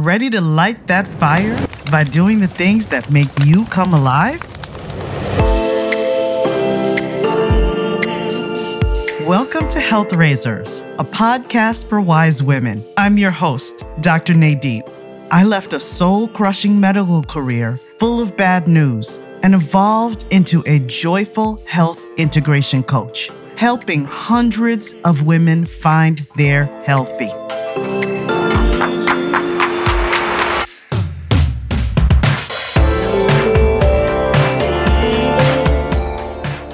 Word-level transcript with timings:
Ready 0.00 0.30
to 0.30 0.40
light 0.40 0.86
that 0.86 1.08
fire 1.08 1.58
by 1.90 2.04
doing 2.04 2.38
the 2.38 2.46
things 2.46 2.86
that 2.86 3.10
make 3.10 3.26
you 3.44 3.64
come 3.64 3.92
alive? 3.94 4.40
Welcome 9.26 9.66
to 9.66 9.80
Health 9.80 10.12
Raisers, 10.12 10.82
a 11.00 11.04
podcast 11.04 11.88
for 11.88 12.00
wise 12.00 12.44
women. 12.44 12.84
I'm 12.96 13.18
your 13.18 13.32
host, 13.32 13.82
Dr. 14.00 14.34
Nadine. 14.34 14.84
I 15.32 15.42
left 15.42 15.72
a 15.72 15.80
soul 15.80 16.28
crushing 16.28 16.78
medical 16.78 17.24
career 17.24 17.80
full 17.96 18.22
of 18.22 18.36
bad 18.36 18.68
news 18.68 19.18
and 19.42 19.52
evolved 19.52 20.26
into 20.30 20.62
a 20.66 20.78
joyful 20.78 21.60
health 21.66 22.06
integration 22.18 22.84
coach, 22.84 23.32
helping 23.56 24.04
hundreds 24.04 24.94
of 25.04 25.26
women 25.26 25.66
find 25.66 26.24
their 26.36 26.66
healthy. 26.84 27.32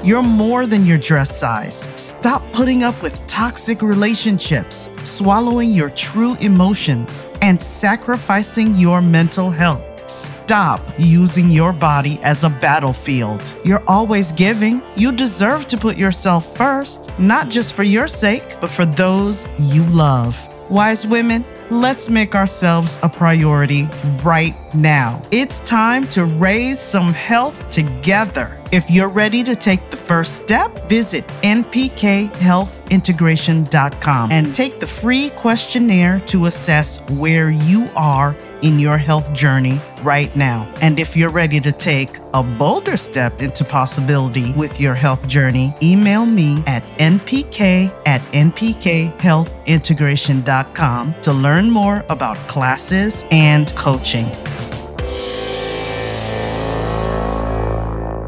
You're 0.05 0.21
more 0.21 0.67
than 0.67 0.85
your 0.85 0.99
dress 0.99 1.35
size. 1.35 1.87
Stop 1.95 2.43
putting 2.51 2.83
up 2.83 3.01
with 3.01 3.25
toxic 3.25 3.81
relationships, 3.81 4.87
swallowing 5.03 5.71
your 5.71 5.89
true 5.89 6.35
emotions, 6.35 7.25
and 7.41 7.59
sacrificing 7.59 8.75
your 8.75 9.01
mental 9.01 9.49
health. 9.49 9.81
Stop 10.07 10.79
using 10.99 11.49
your 11.49 11.73
body 11.73 12.19
as 12.21 12.43
a 12.43 12.51
battlefield. 12.51 13.41
You're 13.65 13.83
always 13.87 14.31
giving. 14.31 14.83
You 14.95 15.11
deserve 15.11 15.65
to 15.69 15.75
put 15.75 15.97
yourself 15.97 16.55
first, 16.55 17.09
not 17.17 17.49
just 17.49 17.73
for 17.73 17.81
your 17.81 18.07
sake, 18.07 18.57
but 18.61 18.69
for 18.69 18.85
those 18.85 19.47
you 19.57 19.83
love. 19.85 20.37
Wise 20.69 21.07
women, 21.07 21.43
let's 21.69 22.09
make 22.09 22.33
ourselves 22.35 22.97
a 23.01 23.07
priority 23.09 23.87
right 24.23 24.55
now. 24.75 25.21
It's 25.31 25.59
time 25.61 26.05
to 26.09 26.25
raise 26.25 26.79
some 26.79 27.13
health 27.13 27.71
together. 27.71 28.61
If 28.71 28.87
you're 28.89 29.09
ready 29.09 29.43
to 29.43 29.55
take 29.55 29.91
the 29.91 29.97
first 29.97 30.35
step, 30.35 30.89
visit 30.89 31.27
npkhealthintegration.com 31.43 34.31
and 34.31 34.53
take 34.53 34.79
the 34.79 34.87
free 34.87 35.29
questionnaire 35.31 36.21
to 36.27 36.45
assess 36.47 36.99
where 37.11 37.49
you 37.51 37.87
are 37.95 38.35
in 38.65 38.79
your 38.79 38.97
health 38.97 39.31
journey 39.31 39.79
right 40.01 40.35
now. 40.35 40.67
And 40.81 40.99
if 40.99 41.15
you're 41.15 41.29
ready 41.29 41.61
to 41.61 41.71
take 41.71 42.17
a 42.33 42.41
bolder 42.41 42.97
step 42.97 43.43
into 43.43 43.63
possibility 43.63 44.53
with 44.53 44.81
your 44.81 44.95
health 44.95 45.27
journey, 45.27 45.71
email 45.83 46.25
me 46.25 46.63
at 46.65 46.81
npk 46.97 47.93
at 48.07 48.21
npkhealthintegration.com 48.31 51.15
to 51.21 51.33
learn 51.33 51.69
more 51.69 52.03
about 52.09 52.37
classes 52.47 53.23
and 53.29 53.67
coaching. 53.75 54.25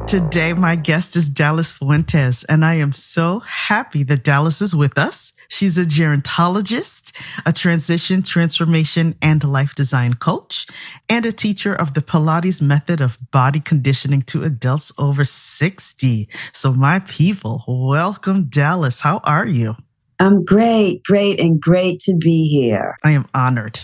Today, 0.08 0.53
my 0.53 0.77
guest 0.77 1.17
is 1.17 1.27
Dallas 1.27 1.73
Fuentes, 1.73 2.45
and 2.45 2.63
I 2.63 2.75
am 2.75 2.94
so 2.94 3.39
happy 3.39 4.03
that 4.03 4.23
Dallas 4.23 4.61
is 4.61 4.73
with 4.73 4.97
us. 4.97 5.33
She's 5.49 5.77
a 5.77 5.83
gerontologist, 5.83 7.11
a 7.45 7.52
transition, 7.52 8.22
transformation, 8.22 9.16
and 9.22 9.44
life 9.44 9.75
design 9.75 10.14
coach, 10.14 10.66
and 11.09 11.25
a 11.25 11.33
teacher 11.33 11.75
of 11.75 11.94
the 11.94 11.99
Pilates 11.99 12.61
method 12.61 13.02
of 13.02 13.19
body 13.31 13.59
conditioning 13.59 14.22
to 14.23 14.45
adults 14.45 14.94
over 14.97 15.25
60. 15.25 16.30
So, 16.53 16.71
my 16.71 16.99
people, 16.99 17.66
welcome, 17.67 18.45
Dallas. 18.45 19.02
How 19.02 19.17
are 19.25 19.45
you? 19.45 19.75
I'm 20.19 20.45
great, 20.45 21.03
great, 21.03 21.42
and 21.42 21.59
great 21.59 21.99
to 22.03 22.16
be 22.16 22.47
here. 22.47 22.95
I 23.03 23.11
am 23.11 23.27
honored 23.33 23.81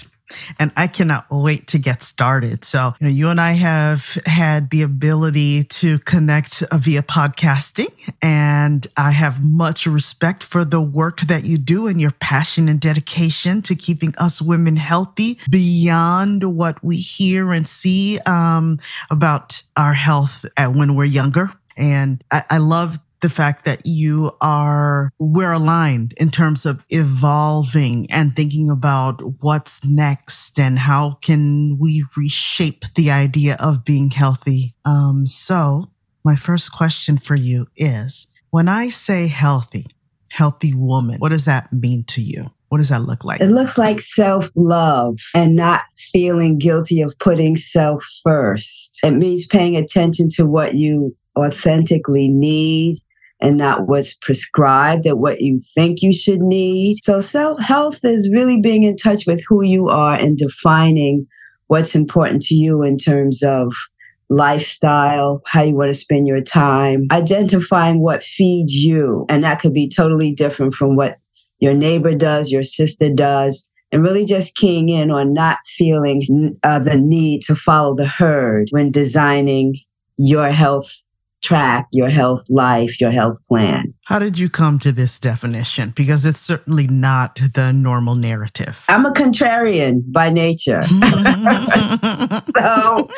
and 0.59 0.71
I 0.75 0.87
cannot 0.87 1.25
wait 1.29 1.67
to 1.67 1.77
get 1.77 2.03
started. 2.03 2.65
So, 2.65 2.93
you 2.99 3.07
know, 3.07 3.13
you 3.13 3.29
and 3.29 3.39
I 3.39 3.53
have 3.53 4.17
had 4.25 4.69
the 4.69 4.81
ability 4.81 5.65
to 5.65 5.99
connect 5.99 6.63
via 6.73 7.01
podcasting, 7.01 7.91
and 8.21 8.85
I 8.97 9.11
have 9.11 9.43
much 9.43 9.85
respect 9.85 10.43
for 10.43 10.65
the 10.65 10.81
work 10.81 11.21
that 11.21 11.45
you 11.45 11.57
do 11.57 11.87
and 11.87 11.99
your 11.99 12.11
passion 12.11 12.69
and 12.69 12.79
dedication 12.79 13.61
to 13.63 13.75
keeping 13.75 14.13
us 14.17 14.41
women 14.41 14.75
healthy 14.75 15.39
beyond 15.49 16.43
what 16.43 16.83
we 16.83 16.97
hear 16.97 17.51
and 17.51 17.67
see 17.67 18.19
um, 18.25 18.79
about 19.09 19.61
our 19.75 19.93
health 19.93 20.45
when 20.57 20.95
we're 20.95 21.05
younger. 21.05 21.49
And 21.75 22.23
I, 22.31 22.43
I 22.49 22.57
love 22.59 22.99
the 23.23 23.29
fact 23.29 23.63
that 23.63 23.81
you 23.85 24.31
are, 24.41 25.11
we're 25.17 25.53
aligned 25.53 26.13
in 26.17 26.29
terms 26.29 26.65
of 26.65 26.85
evolving 26.89 28.05
and 28.11 28.35
thinking 28.35 28.69
about 28.69 29.21
what's 29.41 29.83
next 29.85 30.59
and 30.59 30.77
how 30.77 31.17
can 31.21 31.79
we 31.79 32.05
reshape 32.17 32.83
the 32.95 33.09
idea 33.09 33.55
of 33.59 33.85
being 33.85 34.11
healthy. 34.11 34.75
Um, 34.83 35.25
so 35.25 35.89
my 36.25 36.35
first 36.35 36.73
question 36.73 37.17
for 37.17 37.35
you 37.35 37.67
is 37.77 38.27
when 38.51 38.67
I 38.67 38.89
say 38.89 39.27
healthy, 39.27 39.87
healthy 40.29 40.73
woman, 40.73 41.17
what 41.19 41.29
does 41.29 41.45
that 41.45 41.71
mean 41.71 42.03
to 42.09 42.21
you? 42.21 42.51
What 42.67 42.79
does 42.79 42.89
that 42.89 43.03
look 43.03 43.23
like? 43.23 43.39
It 43.39 43.47
looks 43.47 43.77
like 43.77 44.01
self 44.01 44.49
love 44.55 45.17
and 45.33 45.55
not 45.55 45.81
feeling 46.11 46.57
guilty 46.57 47.01
of 47.01 47.17
putting 47.19 47.55
self 47.55 48.03
first. 48.21 48.99
It 49.01 49.11
means 49.11 49.47
paying 49.47 49.77
attention 49.77 50.27
to 50.31 50.45
what 50.45 50.73
you 50.73 51.15
authentically 51.37 52.27
need 52.27 52.97
and 53.41 53.57
not 53.57 53.87
what's 53.87 54.13
prescribed 54.15 55.05
or 55.05 55.15
what 55.15 55.41
you 55.41 55.59
think 55.75 56.01
you 56.01 56.13
should 56.13 56.41
need. 56.41 56.95
So 57.01 57.21
self 57.21 57.59
health 57.59 57.99
is 58.03 58.29
really 58.31 58.61
being 58.61 58.83
in 58.83 58.95
touch 58.95 59.25
with 59.25 59.43
who 59.47 59.63
you 59.63 59.89
are 59.89 60.15
and 60.15 60.37
defining 60.37 61.27
what's 61.67 61.95
important 61.95 62.41
to 62.43 62.55
you 62.55 62.83
in 62.83 62.97
terms 62.97 63.43
of 63.43 63.73
lifestyle, 64.29 65.41
how 65.45 65.63
you 65.63 65.75
want 65.75 65.89
to 65.89 65.95
spend 65.95 66.27
your 66.27 66.41
time, 66.41 67.07
identifying 67.11 68.01
what 68.01 68.23
feeds 68.23 68.73
you. 68.73 69.25
And 69.29 69.43
that 69.43 69.59
could 69.59 69.73
be 69.73 69.89
totally 69.89 70.33
different 70.33 70.73
from 70.73 70.95
what 70.95 71.17
your 71.59 71.73
neighbor 71.73 72.15
does, 72.15 72.51
your 72.51 72.63
sister 72.63 73.09
does. 73.09 73.69
And 73.91 74.01
really 74.01 74.25
just 74.25 74.55
keying 74.55 74.89
in 74.89 75.11
on 75.11 75.33
not 75.33 75.59
feeling 75.67 76.57
uh, 76.63 76.79
the 76.79 76.97
need 76.97 77.43
to 77.43 77.55
follow 77.55 77.95
the 77.95 78.07
herd 78.07 78.69
when 78.71 78.91
designing 78.91 79.75
your 80.17 80.49
health 80.49 81.02
track 81.43 81.87
your 81.91 82.09
health 82.09 82.43
life, 82.49 82.99
your 82.99 83.11
health 83.11 83.37
plan. 83.47 83.93
How 84.05 84.17
did 84.17 84.39
you 84.39 84.49
come 84.49 84.79
to 84.79 84.91
this 84.91 85.19
definition? 85.19 85.91
Because 85.91 86.25
it's 86.25 86.39
certainly 86.39 86.87
not 86.87 87.39
the 87.53 87.71
normal 87.71 88.15
narrative. 88.15 88.83
I'm 88.87 89.05
a 89.05 89.11
contrarian 89.11 90.01
by 90.11 90.29
nature. 90.29 90.83
so, 92.57 93.09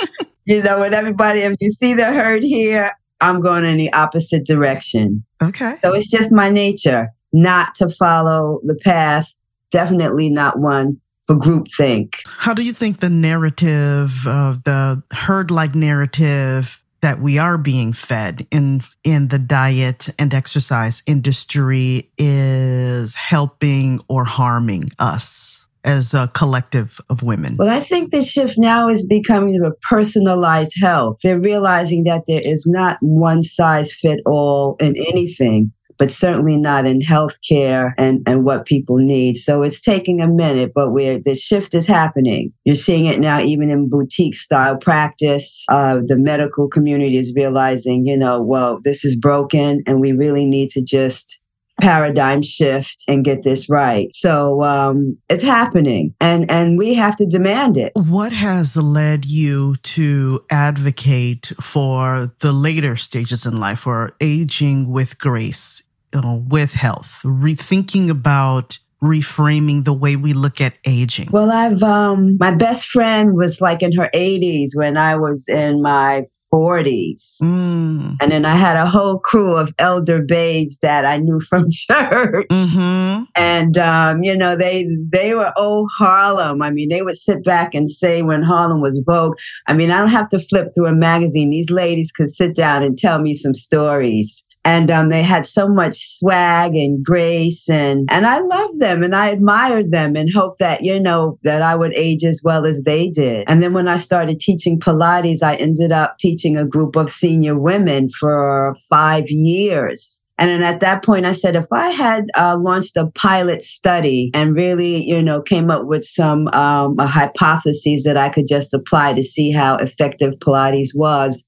you 0.45 0.63
know, 0.63 0.79
with 0.79 0.93
everybody, 0.93 1.41
if 1.41 1.55
you 1.59 1.69
see 1.69 1.93
the 1.93 2.05
herd 2.05 2.43
here, 2.43 2.91
I'm 3.21 3.41
going 3.41 3.63
in 3.63 3.77
the 3.77 3.93
opposite 3.93 4.45
direction. 4.45 5.23
Okay. 5.41 5.75
So 5.81 5.93
it's 5.93 6.09
just 6.09 6.31
my 6.31 6.49
nature 6.49 7.09
not 7.31 7.75
to 7.75 7.89
follow 7.89 8.59
the 8.63 8.75
path, 8.75 9.33
definitely 9.71 10.29
not 10.29 10.59
one 10.59 10.99
for 11.23 11.35
groupthink. 11.35 12.15
How 12.25 12.53
do 12.53 12.63
you 12.63 12.73
think 12.73 12.99
the 12.99 13.09
narrative 13.09 14.27
of 14.27 14.63
the 14.63 15.01
herd 15.11 15.51
like 15.51 15.75
narrative 15.75 16.81
that 17.01 17.21
we 17.21 17.37
are 17.37 17.57
being 17.57 17.93
fed 17.93 18.47
in 18.51 18.81
in 19.03 19.27
the 19.27 19.39
diet 19.39 20.09
and 20.17 20.33
exercise 20.33 21.03
industry 21.05 22.09
is 22.17 23.15
helping 23.15 24.01
or 24.07 24.25
harming 24.25 24.91
us 24.99 25.65
as 25.85 26.13
a 26.13 26.27
collective 26.33 26.99
of 27.09 27.23
women? 27.23 27.55
Well, 27.57 27.69
I 27.69 27.79
think 27.79 28.11
the 28.11 28.23
shift 28.23 28.55
now 28.57 28.89
is 28.89 29.07
becoming 29.07 29.63
a 29.63 29.71
personalized 29.87 30.73
health. 30.81 31.17
They're 31.23 31.39
realizing 31.39 32.03
that 32.05 32.23
there 32.27 32.41
is 32.43 32.65
not 32.65 32.97
one 33.01 33.43
size 33.43 33.93
fit 33.93 34.19
all 34.25 34.75
in 34.79 34.95
anything 34.97 35.71
but 35.97 36.11
certainly 36.11 36.57
not 36.57 36.85
in 36.85 36.99
healthcare 36.99 37.93
and, 37.97 38.21
and 38.27 38.45
what 38.45 38.65
people 38.65 38.97
need. 38.97 39.35
So 39.35 39.61
it's 39.61 39.81
taking 39.81 40.21
a 40.21 40.27
minute, 40.27 40.71
but 40.73 40.91
where 40.91 41.19
the 41.19 41.35
shift 41.35 41.73
is 41.73 41.87
happening. 41.87 42.53
You're 42.63 42.75
seeing 42.75 43.05
it 43.05 43.19
now 43.19 43.41
even 43.41 43.69
in 43.69 43.89
boutique 43.89 44.35
style 44.35 44.77
practice. 44.77 45.63
Uh, 45.69 45.99
the 46.05 46.17
medical 46.17 46.67
community 46.67 47.17
is 47.17 47.33
realizing, 47.35 48.05
you 48.05 48.17
know, 48.17 48.41
well, 48.41 48.79
this 48.83 49.05
is 49.05 49.15
broken 49.15 49.83
and 49.85 50.01
we 50.01 50.11
really 50.11 50.45
need 50.45 50.69
to 50.71 50.83
just 50.83 51.41
paradigm 51.81 52.41
shift 52.41 53.03
and 53.07 53.25
get 53.25 53.43
this 53.43 53.69
right. 53.69 54.07
So 54.13 54.63
um, 54.63 55.17
it's 55.29 55.43
happening, 55.43 56.13
and 56.21 56.49
and 56.49 56.77
we 56.77 56.93
have 56.93 57.17
to 57.17 57.25
demand 57.25 57.77
it. 57.77 57.91
What 57.95 58.31
has 58.31 58.77
led 58.77 59.25
you 59.25 59.75
to 59.75 60.39
advocate 60.49 61.51
for 61.61 62.33
the 62.39 62.53
later 62.53 62.95
stages 62.95 63.45
in 63.45 63.59
life, 63.59 63.85
or 63.85 64.15
aging 64.21 64.89
with 64.89 65.19
grace? 65.19 65.83
Know, 66.21 66.43
with 66.47 66.73
health, 66.73 67.19
rethinking 67.23 68.09
about 68.09 68.79
reframing 69.03 69.83
the 69.83 69.93
way 69.93 70.15
we 70.15 70.33
look 70.33 70.59
at 70.61 70.73
aging? 70.85 71.29
Well, 71.31 71.51
I've 71.51 71.83
um 71.83 72.37
my 72.39 72.51
best 72.51 72.87
friend 72.87 73.35
was 73.35 73.61
like 73.61 73.81
in 73.81 73.91
her 73.93 74.09
80s 74.13 74.69
when 74.73 74.97
I 74.97 75.15
was 75.15 75.47
in 75.47 75.81
my 75.81 76.25
40s. 76.53 77.41
Mm. 77.41 78.15
And 78.21 78.31
then 78.31 78.45
I 78.45 78.55
had 78.55 78.77
a 78.77 78.85
whole 78.85 79.19
crew 79.19 79.57
of 79.57 79.73
elder 79.77 80.21
babes 80.21 80.79
that 80.79 81.03
I 81.03 81.17
knew 81.17 81.41
from 81.41 81.69
church. 81.71 82.47
Mm-hmm. 82.49 83.23
And 83.35 83.77
um, 83.77 84.23
you 84.23 84.37
know, 84.37 84.55
they 84.55 84.87
they 85.09 85.35
were 85.35 85.51
old 85.57 85.89
Harlem. 85.97 86.61
I 86.61 86.69
mean, 86.69 86.89
they 86.89 87.01
would 87.01 87.17
sit 87.17 87.43
back 87.43 87.75
and 87.75 87.89
say 87.89 88.21
when 88.21 88.41
Harlem 88.41 88.81
was 88.81 89.01
vogue. 89.05 89.37
I 89.67 89.73
mean, 89.73 89.91
I 89.91 89.99
don't 89.99 90.07
have 90.09 90.29
to 90.29 90.39
flip 90.39 90.73
through 90.73 90.87
a 90.87 90.93
magazine. 90.93 91.49
These 91.49 91.69
ladies 91.69 92.11
could 92.11 92.29
sit 92.29 92.55
down 92.55 92.83
and 92.83 92.97
tell 92.97 93.19
me 93.19 93.35
some 93.35 93.53
stories 93.53 94.45
and 94.65 94.89
um, 94.89 95.09
they 95.09 95.21
had 95.21 95.45
so 95.45 95.67
much 95.67 96.17
swag 96.17 96.75
and 96.75 97.05
grace 97.05 97.69
and 97.69 98.09
and 98.11 98.25
I 98.25 98.39
loved 98.39 98.81
them 98.81 99.03
and 99.03 99.15
I 99.15 99.29
admired 99.29 99.91
them 99.91 100.15
and 100.15 100.29
hoped 100.33 100.59
that 100.59 100.81
you 100.81 100.99
know 100.99 101.37
that 101.43 101.61
I 101.61 101.75
would 101.75 101.93
age 101.93 102.23
as 102.23 102.41
well 102.43 102.65
as 102.65 102.81
they 102.83 103.09
did. 103.09 103.45
And 103.47 103.61
then 103.63 103.73
when 103.73 103.87
I 103.87 103.97
started 103.97 104.39
teaching 104.39 104.79
Pilates, 104.79 105.43
I 105.43 105.55
ended 105.55 105.91
up 105.91 106.17
teaching 106.19 106.57
a 106.57 106.65
group 106.65 106.95
of 106.95 107.09
senior 107.09 107.57
women 107.57 108.09
for 108.09 108.75
five 108.89 109.25
years. 109.29 110.21
And 110.37 110.49
then 110.49 110.63
at 110.63 110.81
that 110.81 111.03
point, 111.03 111.25
I 111.25 111.31
said, 111.31 111.55
if 111.55 111.65
I 111.71 111.91
had 111.91 112.25
uh, 112.37 112.57
launched 112.59 112.97
a 112.97 113.09
pilot 113.15 113.61
study 113.61 114.31
and 114.33 114.53
really, 114.53 115.01
you 115.01 115.21
know, 115.21 115.41
came 115.41 115.71
up 115.71 115.85
with 115.85 116.03
some 116.03 116.49
um, 116.49 116.97
hypotheses 116.99 118.03
that 118.03 118.17
I 118.17 118.29
could 118.29 118.45
just 118.47 118.73
apply 118.73 119.13
to 119.13 119.23
see 119.23 119.51
how 119.51 119.77
effective 119.77 120.33
Pilates 120.39 120.89
was, 120.93 121.45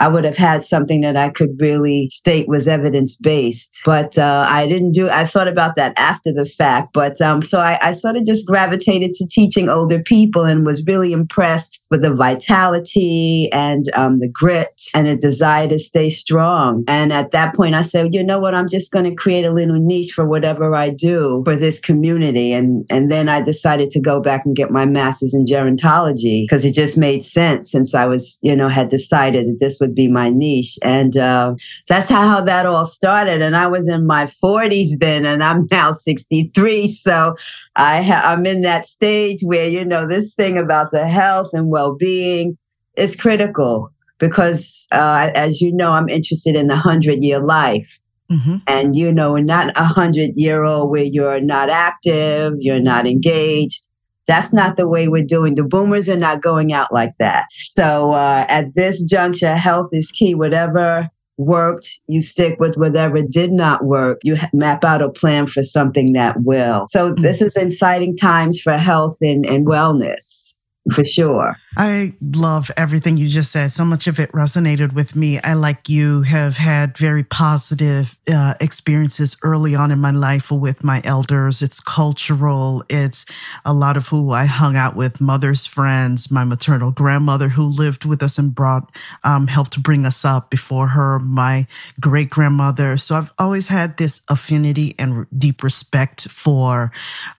I 0.00 0.08
would 0.08 0.24
have 0.24 0.36
had 0.36 0.64
something 0.64 1.02
that 1.02 1.16
I 1.16 1.28
could 1.28 1.60
really 1.60 2.08
state 2.10 2.48
was 2.48 2.66
evidence 2.66 3.16
based. 3.16 3.80
But 3.84 4.16
uh, 4.16 4.46
I 4.48 4.66
didn't 4.66 4.92
do. 4.92 5.10
I 5.10 5.26
thought 5.26 5.46
about 5.46 5.76
that 5.76 5.96
after 5.98 6.32
the 6.32 6.46
fact. 6.46 6.94
But 6.94 7.20
um, 7.20 7.42
so 7.42 7.60
I, 7.60 7.78
I 7.82 7.92
sort 7.92 8.16
of 8.16 8.24
just 8.24 8.46
gravitated 8.46 9.12
to 9.14 9.26
teaching 9.26 9.68
older 9.68 10.02
people 10.02 10.44
and 10.44 10.64
was 10.64 10.84
really 10.86 11.12
impressed 11.12 11.84
with 11.90 12.02
the 12.02 12.14
vitality 12.14 13.50
and 13.52 13.84
um, 13.94 14.20
the 14.20 14.30
grit 14.32 14.82
and 14.94 15.06
a 15.06 15.16
desire 15.16 15.68
to 15.68 15.78
stay 15.78 16.08
strong. 16.08 16.84
And 16.88 17.12
at 17.12 17.32
that 17.32 17.54
point, 17.54 17.74
I 17.74 17.82
said, 17.82 18.14
you 18.14 18.24
know 18.24 18.38
what? 18.38 18.54
I'm 18.54 18.68
just 18.68 18.92
going 18.92 19.04
to 19.04 19.14
create 19.14 19.44
a 19.44 19.52
little 19.52 19.78
niche 19.78 20.12
for 20.12 20.26
whatever 20.26 20.74
I 20.74 20.90
do 20.90 21.42
for 21.44 21.56
this 21.56 21.78
community. 21.78 22.52
And 22.52 22.86
and 22.88 23.10
then 23.10 23.28
I 23.28 23.42
decided 23.42 23.90
to 23.90 24.00
go 24.00 24.20
back 24.20 24.46
and 24.46 24.56
get 24.56 24.70
my 24.70 24.86
master's 24.86 25.34
in 25.34 25.44
gerontology 25.44 26.44
because 26.44 26.64
it 26.64 26.72
just 26.72 26.96
made 26.96 27.22
sense 27.22 27.70
since 27.70 27.94
I 27.94 28.06
was, 28.06 28.38
you 28.42 28.56
know, 28.56 28.68
had 28.68 28.88
decided 28.88 29.48
that 29.48 29.60
this 29.60 29.78
would 29.80 29.89
would 29.90 29.96
be 29.96 30.08
my 30.08 30.30
niche. 30.30 30.78
And 30.82 31.16
uh, 31.16 31.54
that's 31.88 32.08
how 32.08 32.40
that 32.40 32.66
all 32.66 32.86
started. 32.86 33.42
And 33.42 33.56
I 33.56 33.66
was 33.66 33.88
in 33.88 34.06
my 34.06 34.26
40s 34.26 34.98
then, 35.00 35.26
and 35.26 35.42
I'm 35.42 35.66
now 35.70 35.92
63. 35.92 36.88
So 36.88 37.34
I 37.76 38.02
ha- 38.02 38.22
I'm 38.24 38.46
in 38.46 38.62
that 38.62 38.86
stage 38.86 39.40
where, 39.42 39.68
you 39.68 39.84
know, 39.84 40.06
this 40.06 40.32
thing 40.34 40.56
about 40.56 40.92
the 40.92 41.06
health 41.08 41.50
and 41.52 41.70
well 41.70 41.96
being 41.96 42.56
is 42.96 43.16
critical 43.16 43.90
because, 44.18 44.86
uh, 44.92 45.30
as 45.34 45.60
you 45.60 45.72
know, 45.72 45.90
I'm 45.90 46.08
interested 46.08 46.54
in 46.54 46.68
the 46.68 46.74
100 46.74 47.22
year 47.22 47.40
life. 47.40 47.98
Mm-hmm. 48.30 48.56
And, 48.68 48.94
you 48.94 49.10
know, 49.12 49.36
not 49.38 49.72
a 49.76 49.82
hundred 49.82 50.30
year 50.36 50.62
old 50.62 50.88
where 50.88 51.02
you're 51.02 51.40
not 51.40 51.68
active, 51.68 52.52
you're 52.60 52.78
not 52.78 53.04
engaged. 53.04 53.88
That's 54.26 54.52
not 54.52 54.76
the 54.76 54.88
way 54.88 55.08
we're 55.08 55.24
doing. 55.24 55.54
The 55.54 55.64
boomers 55.64 56.08
are 56.08 56.16
not 56.16 56.42
going 56.42 56.72
out 56.72 56.92
like 56.92 57.12
that. 57.18 57.46
So 57.50 58.12
uh, 58.12 58.46
at 58.48 58.74
this 58.74 59.02
juncture, 59.02 59.56
health 59.56 59.88
is 59.92 60.12
key. 60.12 60.34
Whatever 60.34 61.08
worked, 61.36 62.00
you 62.06 62.22
stick 62.22 62.60
with 62.60 62.76
whatever 62.76 63.22
did 63.22 63.50
not 63.50 63.84
work. 63.84 64.20
You 64.22 64.36
map 64.52 64.84
out 64.84 65.02
a 65.02 65.10
plan 65.10 65.46
for 65.46 65.64
something 65.64 66.12
that 66.12 66.36
will. 66.42 66.86
So 66.88 67.12
mm. 67.12 67.22
this 67.22 67.40
is 67.40 67.56
inciting 67.56 68.16
times 68.16 68.60
for 68.60 68.72
health 68.72 69.16
and, 69.22 69.44
and 69.46 69.66
wellness 69.66 70.54
for 70.90 71.04
sure. 71.04 71.56
I 71.76 72.14
love 72.20 72.70
everything 72.76 73.16
you 73.16 73.28
just 73.28 73.52
said. 73.52 73.72
So 73.72 73.84
much 73.84 74.08
of 74.08 74.18
it 74.18 74.32
resonated 74.32 74.92
with 74.92 75.14
me. 75.14 75.38
I, 75.40 75.54
like 75.54 75.88
you, 75.88 76.22
have 76.22 76.56
had 76.56 76.98
very 76.98 77.22
positive 77.22 78.18
uh, 78.32 78.54
experiences 78.60 79.36
early 79.42 79.76
on 79.76 79.92
in 79.92 80.00
my 80.00 80.10
life 80.10 80.50
with 80.50 80.82
my 80.82 81.00
elders. 81.04 81.62
It's 81.62 81.78
cultural, 81.78 82.82
it's 82.88 83.24
a 83.64 83.72
lot 83.72 83.96
of 83.96 84.08
who 84.08 84.32
I 84.32 84.46
hung 84.46 84.76
out 84.76 84.96
with, 84.96 85.20
mother's 85.20 85.64
friends, 85.64 86.30
my 86.30 86.44
maternal 86.44 86.90
grandmother 86.90 87.48
who 87.48 87.64
lived 87.64 88.04
with 88.04 88.20
us 88.22 88.36
and 88.36 88.52
brought, 88.52 88.90
um, 89.22 89.46
helped 89.46 89.80
bring 89.80 90.04
us 90.04 90.24
up 90.24 90.50
before 90.50 90.88
her, 90.88 91.20
my 91.20 91.68
great 92.00 92.30
grandmother. 92.30 92.96
So 92.96 93.14
I've 93.14 93.30
always 93.38 93.68
had 93.68 93.96
this 93.96 94.22
affinity 94.28 94.96
and 94.98 95.26
deep 95.36 95.62
respect 95.62 96.28
for 96.28 96.90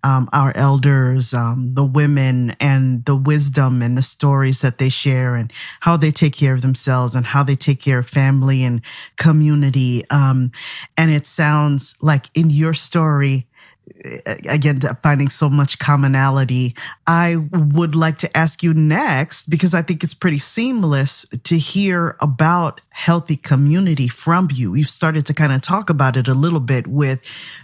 um, 0.03 0.29
our 0.31 0.55
elders, 0.55 1.33
um, 1.33 1.73
the 1.73 1.85
women, 1.85 2.55
and 2.61 3.03
the 3.03 3.15
wisdom 3.15 3.40
and 3.81 3.97
the 3.97 4.03
stories 4.03 4.61
that 4.61 4.77
they 4.77 4.89
share 4.89 5.35
and 5.35 5.51
how 5.81 5.97
they 5.97 6.11
take 6.11 6.33
care 6.33 6.53
of 6.53 6.61
themselves 6.61 7.15
and 7.15 7.25
how 7.25 7.43
they 7.43 7.55
take 7.55 7.79
care 7.81 7.99
of 7.99 8.07
family 8.07 8.63
and 8.63 8.81
community. 9.17 10.03
Um, 10.09 10.51
and 10.97 11.11
it 11.11 11.25
sounds 11.25 11.95
like 12.01 12.27
in 12.33 12.49
your 12.49 12.73
story, 12.73 13.47
again 14.45 14.79
finding 15.03 15.29
so 15.29 15.49
much 15.49 15.79
commonality. 15.79 16.75
I 17.07 17.37
would 17.51 17.95
like 17.95 18.17
to 18.19 18.37
ask 18.37 18.63
you 18.63 18.73
next 18.73 19.49
because 19.49 19.73
i 19.73 19.81
think 19.81 20.03
it's 20.03 20.13
pretty 20.13 20.39
seamless 20.39 21.25
to 21.43 21.57
hear 21.57 22.15
about 22.19 22.81
healthy 22.91 23.37
community 23.37 24.07
from 24.07 24.49
you. 24.53 24.75
You've 24.75 24.89
started 24.89 25.25
to 25.27 25.33
kind 25.33 25.53
of 25.53 25.61
talk 25.61 25.89
about 25.89 26.17
it 26.17 26.27
a 26.27 26.33
little 26.33 26.59
bit 26.59 26.87
with 26.87 27.19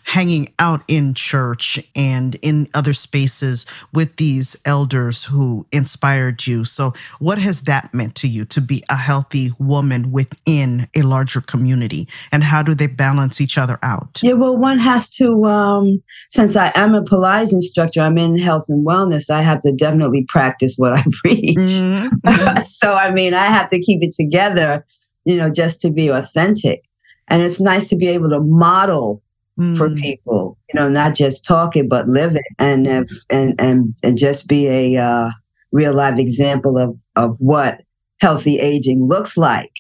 hanging 0.06 0.54
out 0.58 0.84
in 0.88 1.14
church 1.14 1.80
and 1.96 2.36
in 2.42 2.68
other 2.74 2.94
spaces 2.94 3.66
with 3.94 4.16
these 4.16 4.56
elders 4.64 5.26
who 5.26 5.68
inspired 5.72 6.48
you. 6.48 6.64
So 6.64 6.94
what 7.20 7.38
has 7.40 7.62
that 7.62 7.94
meant 7.94 8.16
to 8.16 8.28
you 8.28 8.46
to 8.46 8.62
be 8.62 8.84
a 8.90 8.96
healthy 8.96 9.52
woman 9.60 10.12
within 10.12 10.88
a 10.96 11.02
larger 11.02 11.42
community? 11.42 12.08
And 12.32 12.44
how 12.44 12.64
do 12.64 12.74
they 12.74 12.88
balance 12.88 13.42
each 13.42 13.58
other 13.58 13.78
out? 13.84 14.22
Yeah 14.24 14.34
well 14.34 14.58
one 14.58 14.80
has 14.80 15.14
to 15.16 15.44
um 15.44 16.02
since 16.30 16.56
I 16.56 16.72
am 16.76 16.94
a 16.94 17.02
Pilates 17.02 17.52
instructor, 17.52 18.02
I'm 18.02 18.18
in 18.18 18.38
health 18.38 18.66
and 18.68 18.86
wellness. 18.86 19.30
I 19.30 19.42
have 19.42 19.62
to 19.62 19.74
definitely 19.74 20.26
practice 20.26 20.76
what 20.78 20.94
I 20.94 21.04
preach. 21.24 21.58
Mm-hmm. 21.58 22.60
so, 22.66 22.94
I 22.94 23.12
mean, 23.12 23.34
I 23.34 23.46
have 23.46 23.70
to 23.70 23.80
keep 23.80 24.04
it 24.04 24.14
together, 24.20 24.86
you 25.26 25.36
know, 25.36 25.50
just 25.50 25.82
to 25.82 25.92
be 25.92 26.10
authentic. 26.10 26.84
And 27.28 27.42
it's 27.42 27.60
nice 27.60 27.90
to 27.90 27.98
be 27.98 28.08
able 28.08 28.30
to 28.30 28.40
model 28.40 29.22
mm. 29.60 29.78
for 29.78 29.90
people, 29.90 30.58
you 30.74 30.80
know, 30.80 30.90
not 30.90 31.16
just 31.16 31.46
talk 31.46 31.76
it, 31.76 31.90
but 31.90 32.08
live 32.08 32.36
it 32.36 32.46
and, 32.58 32.88
and, 33.30 33.56
and, 33.60 33.94
and 34.04 34.18
just 34.18 34.48
be 34.48 34.68
a 34.68 35.02
uh, 35.02 35.30
real 35.72 35.94
life 35.94 36.20
example 36.20 36.78
of, 36.78 36.98
of 37.16 37.36
what 37.40 37.82
healthy 38.22 38.60
aging 38.60 39.06
looks 39.06 39.38
like 39.38 39.72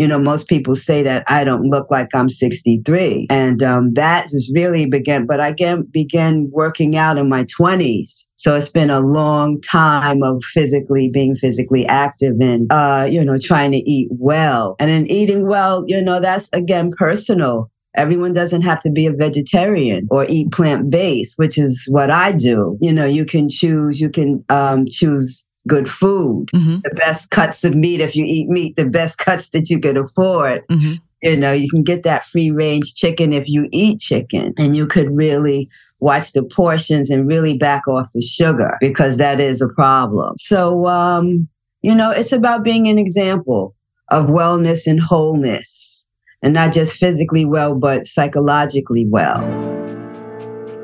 you 0.00 0.08
know, 0.08 0.18
most 0.18 0.48
people 0.48 0.74
say 0.76 1.02
that 1.02 1.24
I 1.28 1.44
don't 1.44 1.64
look 1.64 1.90
like 1.90 2.14
I'm 2.14 2.30
63. 2.30 3.26
And 3.28 3.62
um, 3.62 3.92
that 3.94 4.28
just 4.30 4.50
really 4.54 4.86
began, 4.86 5.26
but 5.26 5.40
I 5.40 5.48
again 5.48 5.82
began 5.92 6.48
working 6.52 6.96
out 6.96 7.18
in 7.18 7.28
my 7.28 7.44
20s. 7.44 8.26
So 8.36 8.56
it's 8.56 8.70
been 8.70 8.88
a 8.88 9.00
long 9.00 9.60
time 9.60 10.22
of 10.22 10.42
physically 10.42 11.10
being 11.10 11.36
physically 11.36 11.84
active 11.84 12.36
and, 12.40 12.72
uh, 12.72 13.08
you 13.10 13.22
know, 13.22 13.36
trying 13.38 13.72
to 13.72 13.76
eat 13.76 14.08
well. 14.12 14.74
And 14.78 14.90
in 14.90 15.06
eating 15.06 15.46
well, 15.46 15.84
you 15.86 16.00
know, 16.00 16.18
that's 16.18 16.48
again 16.54 16.92
personal. 16.96 17.70
Everyone 17.94 18.32
doesn't 18.32 18.62
have 18.62 18.80
to 18.84 18.90
be 18.90 19.06
a 19.06 19.12
vegetarian 19.12 20.08
or 20.10 20.24
eat 20.30 20.50
plant 20.50 20.88
based, 20.88 21.34
which 21.36 21.58
is 21.58 21.86
what 21.90 22.10
I 22.10 22.32
do. 22.32 22.78
You 22.80 22.94
know, 22.94 23.04
you 23.04 23.26
can 23.26 23.50
choose, 23.50 24.00
you 24.00 24.08
can 24.08 24.46
um, 24.48 24.86
choose 24.90 25.46
good 25.70 25.88
food, 25.88 26.48
mm-hmm. 26.52 26.78
the 26.82 26.94
best 26.96 27.30
cuts 27.30 27.62
of 27.62 27.74
meat 27.74 28.00
if 28.00 28.16
you 28.16 28.24
eat 28.26 28.48
meat, 28.48 28.74
the 28.74 28.90
best 28.90 29.18
cuts 29.18 29.50
that 29.50 29.70
you 29.70 29.78
can 29.78 29.96
afford. 29.96 30.66
Mm-hmm. 30.66 30.94
You 31.22 31.36
know, 31.36 31.52
you 31.52 31.70
can 31.70 31.84
get 31.84 32.02
that 32.02 32.24
free 32.24 32.50
range 32.50 32.94
chicken 32.94 33.32
if 33.32 33.48
you 33.48 33.68
eat 33.70 34.00
chicken, 34.00 34.52
and 34.58 34.74
you 34.74 34.86
could 34.86 35.14
really 35.14 35.70
watch 36.00 36.32
the 36.32 36.42
portions 36.42 37.10
and 37.10 37.28
really 37.28 37.56
back 37.56 37.86
off 37.86 38.08
the 38.14 38.22
sugar 38.22 38.76
because 38.80 39.18
that 39.18 39.38
is 39.38 39.62
a 39.62 39.68
problem. 39.68 40.36
So, 40.38 40.86
um, 40.86 41.48
you 41.82 41.94
know, 41.94 42.10
it's 42.10 42.32
about 42.32 42.64
being 42.64 42.88
an 42.88 42.98
example 42.98 43.76
of 44.10 44.26
wellness 44.26 44.86
and 44.86 44.98
wholeness, 44.98 46.06
and 46.42 46.52
not 46.52 46.72
just 46.72 46.94
physically 46.94 47.44
well, 47.44 47.74
but 47.74 48.06
psychologically 48.06 49.06
well. 49.06 49.44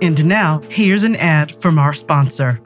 And 0.01 0.25
now, 0.27 0.61
here's 0.69 1.03
an 1.03 1.17
ad 1.17 1.51
from 1.61 1.79
our 1.79 1.95
sponsor. 1.95 2.61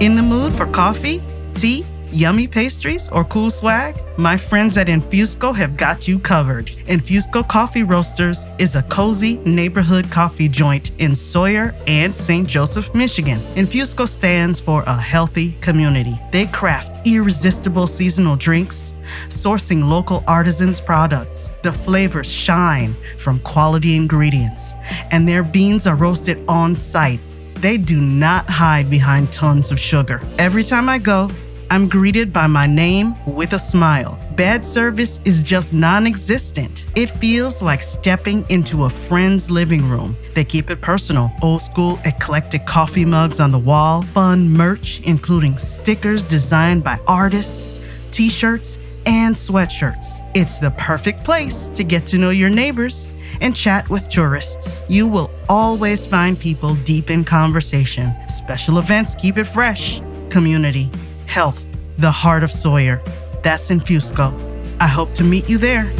In 0.00 0.16
the 0.16 0.22
mood 0.22 0.54
for 0.54 0.64
coffee, 0.64 1.22
tea, 1.56 1.84
yummy 2.10 2.46
pastries, 2.48 3.10
or 3.10 3.22
cool 3.22 3.50
swag? 3.50 4.00
My 4.16 4.34
friends 4.34 4.78
at 4.78 4.86
Infusco 4.86 5.54
have 5.54 5.76
got 5.76 6.08
you 6.08 6.18
covered. 6.18 6.68
Infusco 6.86 7.46
Coffee 7.46 7.82
Roasters 7.82 8.46
is 8.58 8.76
a 8.76 8.82
cozy 8.84 9.36
neighborhood 9.44 10.10
coffee 10.10 10.48
joint 10.48 10.92
in 10.96 11.14
Sawyer 11.14 11.74
and 11.86 12.16
St. 12.16 12.48
Joseph, 12.48 12.94
Michigan. 12.94 13.40
Infusco 13.56 14.08
stands 14.08 14.58
for 14.58 14.82
a 14.86 14.98
healthy 14.98 15.52
community. 15.60 16.18
They 16.32 16.46
craft 16.46 17.06
irresistible 17.06 17.86
seasonal 17.86 18.36
drinks, 18.36 18.94
sourcing 19.28 19.86
local 19.86 20.24
artisans' 20.26 20.80
products. 20.80 21.50
The 21.62 21.74
flavors 21.74 22.32
shine 22.32 22.96
from 23.18 23.38
quality 23.40 23.96
ingredients, 23.96 24.72
and 25.10 25.28
their 25.28 25.42
beans 25.42 25.86
are 25.86 25.96
roasted 25.96 26.42
on 26.48 26.74
site 26.74 27.20
they 27.60 27.76
do 27.76 28.00
not 28.00 28.48
hide 28.48 28.88
behind 28.88 29.32
tons 29.32 29.70
of 29.70 29.78
sugar. 29.78 30.22
Every 30.38 30.64
time 30.64 30.88
I 30.88 30.98
go, 30.98 31.30
I'm 31.70 31.88
greeted 31.88 32.32
by 32.32 32.48
my 32.48 32.66
name 32.66 33.14
with 33.26 33.52
a 33.52 33.58
smile. 33.58 34.18
Bad 34.34 34.64
service 34.64 35.20
is 35.24 35.42
just 35.42 35.72
non 35.72 36.06
existent. 36.06 36.86
It 36.96 37.10
feels 37.10 37.62
like 37.62 37.80
stepping 37.82 38.44
into 38.48 38.84
a 38.84 38.90
friend's 38.90 39.50
living 39.50 39.88
room. 39.88 40.16
They 40.34 40.44
keep 40.44 40.70
it 40.70 40.80
personal. 40.80 41.30
Old 41.42 41.62
school, 41.62 42.00
eclectic 42.04 42.66
coffee 42.66 43.04
mugs 43.04 43.38
on 43.38 43.52
the 43.52 43.58
wall, 43.58 44.02
fun 44.02 44.48
merch, 44.48 45.00
including 45.04 45.58
stickers 45.58 46.24
designed 46.24 46.82
by 46.82 46.98
artists, 47.06 47.78
t 48.10 48.30
shirts, 48.30 48.80
and 49.06 49.36
sweatshirts. 49.36 50.20
It's 50.34 50.58
the 50.58 50.72
perfect 50.72 51.22
place 51.22 51.70
to 51.70 51.84
get 51.84 52.04
to 52.08 52.18
know 52.18 52.30
your 52.30 52.50
neighbors 52.50 53.08
and 53.40 53.54
chat 53.54 53.88
with 53.88 54.08
tourists. 54.08 54.82
You 54.88 55.06
will 55.06 55.30
always 55.48 56.06
find 56.06 56.38
people 56.38 56.74
deep 56.76 57.10
in 57.10 57.24
conversation. 57.24 58.14
Special 58.28 58.78
events 58.78 59.14
keep 59.14 59.36
it 59.38 59.44
fresh. 59.44 60.00
Community, 60.28 60.90
health, 61.26 61.66
the 61.98 62.10
heart 62.10 62.42
of 62.42 62.52
Sawyer. 62.52 63.02
That's 63.42 63.70
Infusco. 63.70 64.32
I 64.80 64.86
hope 64.86 65.14
to 65.14 65.24
meet 65.24 65.48
you 65.48 65.58
there. 65.58 65.92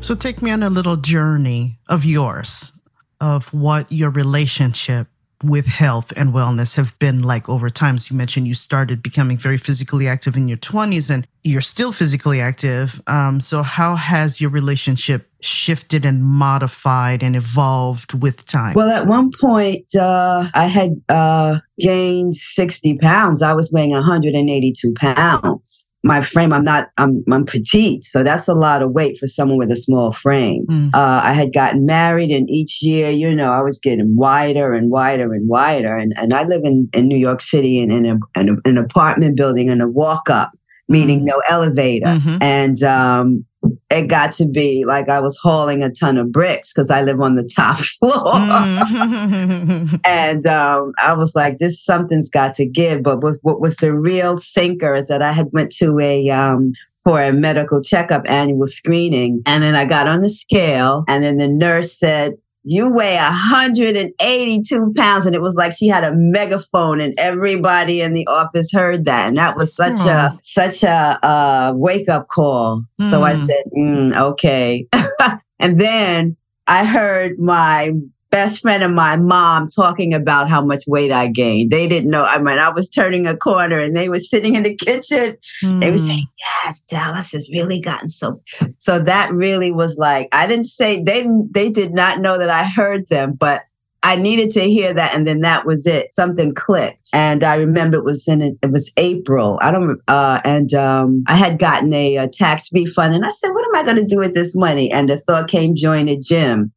So 0.00 0.14
take 0.14 0.40
me 0.40 0.50
on 0.50 0.62
a 0.62 0.70
little 0.70 0.96
journey 0.96 1.78
of 1.86 2.06
yours, 2.06 2.72
of 3.20 3.52
what 3.52 3.92
your 3.92 4.08
relationship 4.08 5.08
with 5.42 5.66
health 5.66 6.12
and 6.16 6.32
wellness 6.32 6.74
have 6.74 6.98
been 6.98 7.22
like 7.22 7.48
over 7.48 7.70
time? 7.70 7.98
So 7.98 8.12
you 8.12 8.18
mentioned 8.18 8.48
you 8.48 8.54
started 8.54 9.02
becoming 9.02 9.38
very 9.38 9.58
physically 9.58 10.08
active 10.08 10.36
in 10.36 10.48
your 10.48 10.58
20s 10.58 11.10
and 11.10 11.26
you're 11.44 11.60
still 11.60 11.92
physically 11.92 12.40
active. 12.40 13.00
Um, 13.06 13.40
so, 13.40 13.62
how 13.62 13.96
has 13.96 14.40
your 14.40 14.50
relationship 14.50 15.28
shifted 15.40 16.04
and 16.04 16.22
modified 16.22 17.22
and 17.22 17.36
evolved 17.36 18.12
with 18.12 18.44
time? 18.46 18.74
Well, 18.74 18.90
at 18.90 19.06
one 19.06 19.30
point, 19.40 19.94
uh, 19.94 20.48
I 20.54 20.66
had 20.66 21.00
uh, 21.08 21.60
gained 21.78 22.36
60 22.36 22.98
pounds. 22.98 23.42
I 23.42 23.54
was 23.54 23.72
weighing 23.72 23.90
182 23.90 24.92
pounds 24.94 25.88
my 26.04 26.20
frame 26.20 26.52
i'm 26.52 26.64
not 26.64 26.88
i'm 26.96 27.24
i'm 27.32 27.44
petite 27.44 28.04
so 28.04 28.22
that's 28.22 28.46
a 28.46 28.54
lot 28.54 28.82
of 28.82 28.92
weight 28.92 29.18
for 29.18 29.26
someone 29.26 29.58
with 29.58 29.70
a 29.70 29.76
small 29.76 30.12
frame 30.12 30.64
mm. 30.68 30.88
uh, 30.94 31.20
i 31.24 31.32
had 31.32 31.52
gotten 31.52 31.84
married 31.86 32.30
and 32.30 32.48
each 32.48 32.82
year 32.82 33.10
you 33.10 33.34
know 33.34 33.50
i 33.50 33.60
was 33.60 33.80
getting 33.80 34.16
wider 34.16 34.72
and 34.72 34.90
wider 34.90 35.32
and 35.32 35.48
wider 35.48 35.96
and, 35.96 36.12
and 36.16 36.32
i 36.32 36.44
live 36.44 36.62
in, 36.64 36.88
in 36.92 37.08
new 37.08 37.16
york 37.16 37.40
city 37.40 37.80
in, 37.80 37.90
in, 37.90 38.06
a, 38.06 38.38
in 38.38 38.60
an 38.64 38.78
apartment 38.78 39.36
building 39.36 39.68
in 39.68 39.80
a 39.80 39.88
walk 39.88 40.30
up 40.30 40.52
meaning 40.88 41.20
mm. 41.20 41.26
no 41.26 41.42
elevator 41.48 42.06
mm-hmm. 42.06 42.38
and 42.40 42.82
um, 42.82 43.44
it 43.90 44.08
got 44.08 44.32
to 44.34 44.46
be 44.46 44.84
like 44.86 45.08
I 45.08 45.20
was 45.20 45.38
hauling 45.38 45.82
a 45.82 45.90
ton 45.90 46.18
of 46.18 46.32
bricks 46.32 46.72
because 46.72 46.90
I 46.90 47.02
live 47.02 47.20
on 47.20 47.34
the 47.34 47.48
top 47.54 47.76
floor. 48.00 48.34
mm 48.34 50.00
and 50.04 50.46
um, 50.46 50.92
I 50.98 51.14
was 51.14 51.34
like, 51.34 51.58
this 51.58 51.82
something's 51.82 52.30
got 52.30 52.54
to 52.54 52.66
give. 52.66 53.02
But 53.02 53.22
what, 53.22 53.36
what 53.42 53.60
was 53.60 53.76
the 53.76 53.94
real 53.94 54.36
sinker 54.36 54.94
is 54.94 55.08
that 55.08 55.22
I 55.22 55.32
had 55.32 55.48
went 55.52 55.72
to 55.76 55.98
a 56.00 56.30
um, 56.30 56.72
for 57.04 57.22
a 57.22 57.32
medical 57.32 57.82
checkup 57.82 58.22
annual 58.26 58.66
screening. 58.66 59.42
And 59.46 59.62
then 59.62 59.74
I 59.74 59.86
got 59.86 60.06
on 60.06 60.20
the 60.20 60.28
scale 60.28 61.04
and 61.08 61.24
then 61.24 61.38
the 61.38 61.48
nurse 61.48 61.98
said, 61.98 62.34
you 62.68 62.90
weigh 62.90 63.16
182 63.16 64.92
pounds. 64.94 65.24
And 65.24 65.34
it 65.34 65.40
was 65.40 65.54
like 65.54 65.72
she 65.72 65.88
had 65.88 66.04
a 66.04 66.14
megaphone 66.14 67.00
and 67.00 67.14
everybody 67.16 68.02
in 68.02 68.12
the 68.12 68.26
office 68.26 68.70
heard 68.70 69.06
that. 69.06 69.28
And 69.28 69.38
that 69.38 69.56
was 69.56 69.74
such 69.74 69.94
Aww. 69.94 70.36
a, 70.36 70.38
such 70.42 70.84
a 70.84 71.18
uh, 71.24 71.72
wake 71.74 72.10
up 72.10 72.28
call. 72.28 72.84
Mm. 73.00 73.10
So 73.10 73.22
I 73.22 73.34
hmm. 73.34 73.44
said, 73.44 73.64
mm, 73.74 74.20
okay. 74.32 74.86
and 75.58 75.80
then 75.80 76.36
I 76.66 76.84
heard 76.84 77.38
my 77.38 77.92
best 78.30 78.60
friend 78.60 78.82
of 78.82 78.90
my 78.90 79.16
mom 79.16 79.68
talking 79.68 80.12
about 80.12 80.48
how 80.48 80.64
much 80.64 80.84
weight 80.86 81.10
I 81.10 81.28
gained. 81.28 81.70
They 81.70 81.88
didn't 81.88 82.10
know. 82.10 82.24
I 82.24 82.38
mean, 82.38 82.58
I 82.58 82.70
was 82.70 82.90
turning 82.90 83.26
a 83.26 83.36
corner 83.36 83.78
and 83.78 83.96
they 83.96 84.08
were 84.08 84.20
sitting 84.20 84.54
in 84.54 84.62
the 84.62 84.74
kitchen. 84.74 85.36
Mm. 85.62 85.80
They 85.80 85.90
were 85.90 85.98
saying, 85.98 86.26
hmm. 86.26 86.66
yes, 86.66 86.82
Dallas 86.82 87.32
has 87.32 87.48
really 87.50 87.80
gotten 87.80 88.08
so. 88.08 88.42
So 88.78 88.98
that 89.00 89.32
really 89.32 89.72
was 89.72 89.96
like, 89.96 90.28
I 90.32 90.46
didn't 90.46 90.66
say, 90.66 91.02
they, 91.02 91.26
they 91.50 91.70
did 91.70 91.92
not 91.92 92.20
know 92.20 92.38
that 92.38 92.50
I 92.50 92.64
heard 92.64 93.08
them, 93.08 93.34
but 93.34 93.62
I 94.02 94.14
needed 94.14 94.52
to 94.52 94.60
hear 94.60 94.94
that. 94.94 95.14
And 95.14 95.26
then 95.26 95.40
that 95.40 95.66
was 95.66 95.84
it. 95.84 96.12
Something 96.12 96.54
clicked. 96.54 97.08
And 97.12 97.42
I 97.42 97.56
remember 97.56 97.96
it 97.96 98.04
was 98.04 98.28
in, 98.28 98.56
it 98.62 98.70
was 98.70 98.92
April. 98.96 99.58
I 99.60 99.72
don't, 99.72 100.00
uh, 100.06 100.40
and, 100.44 100.72
um, 100.74 101.24
I 101.26 101.34
had 101.34 101.58
gotten 101.58 101.92
a, 101.92 102.16
a 102.16 102.28
tax 102.28 102.68
refund 102.72 103.14
and 103.14 103.26
I 103.26 103.30
said, 103.30 103.50
what 103.50 103.66
am 103.66 103.74
I 103.74 103.84
going 103.84 103.96
to 103.96 104.06
do 104.06 104.18
with 104.18 104.34
this 104.34 104.54
money? 104.54 104.90
And 104.92 105.08
the 105.08 105.18
thought 105.20 105.48
came 105.48 105.74
join 105.74 106.08
a 106.08 106.16
gym. 106.16 106.72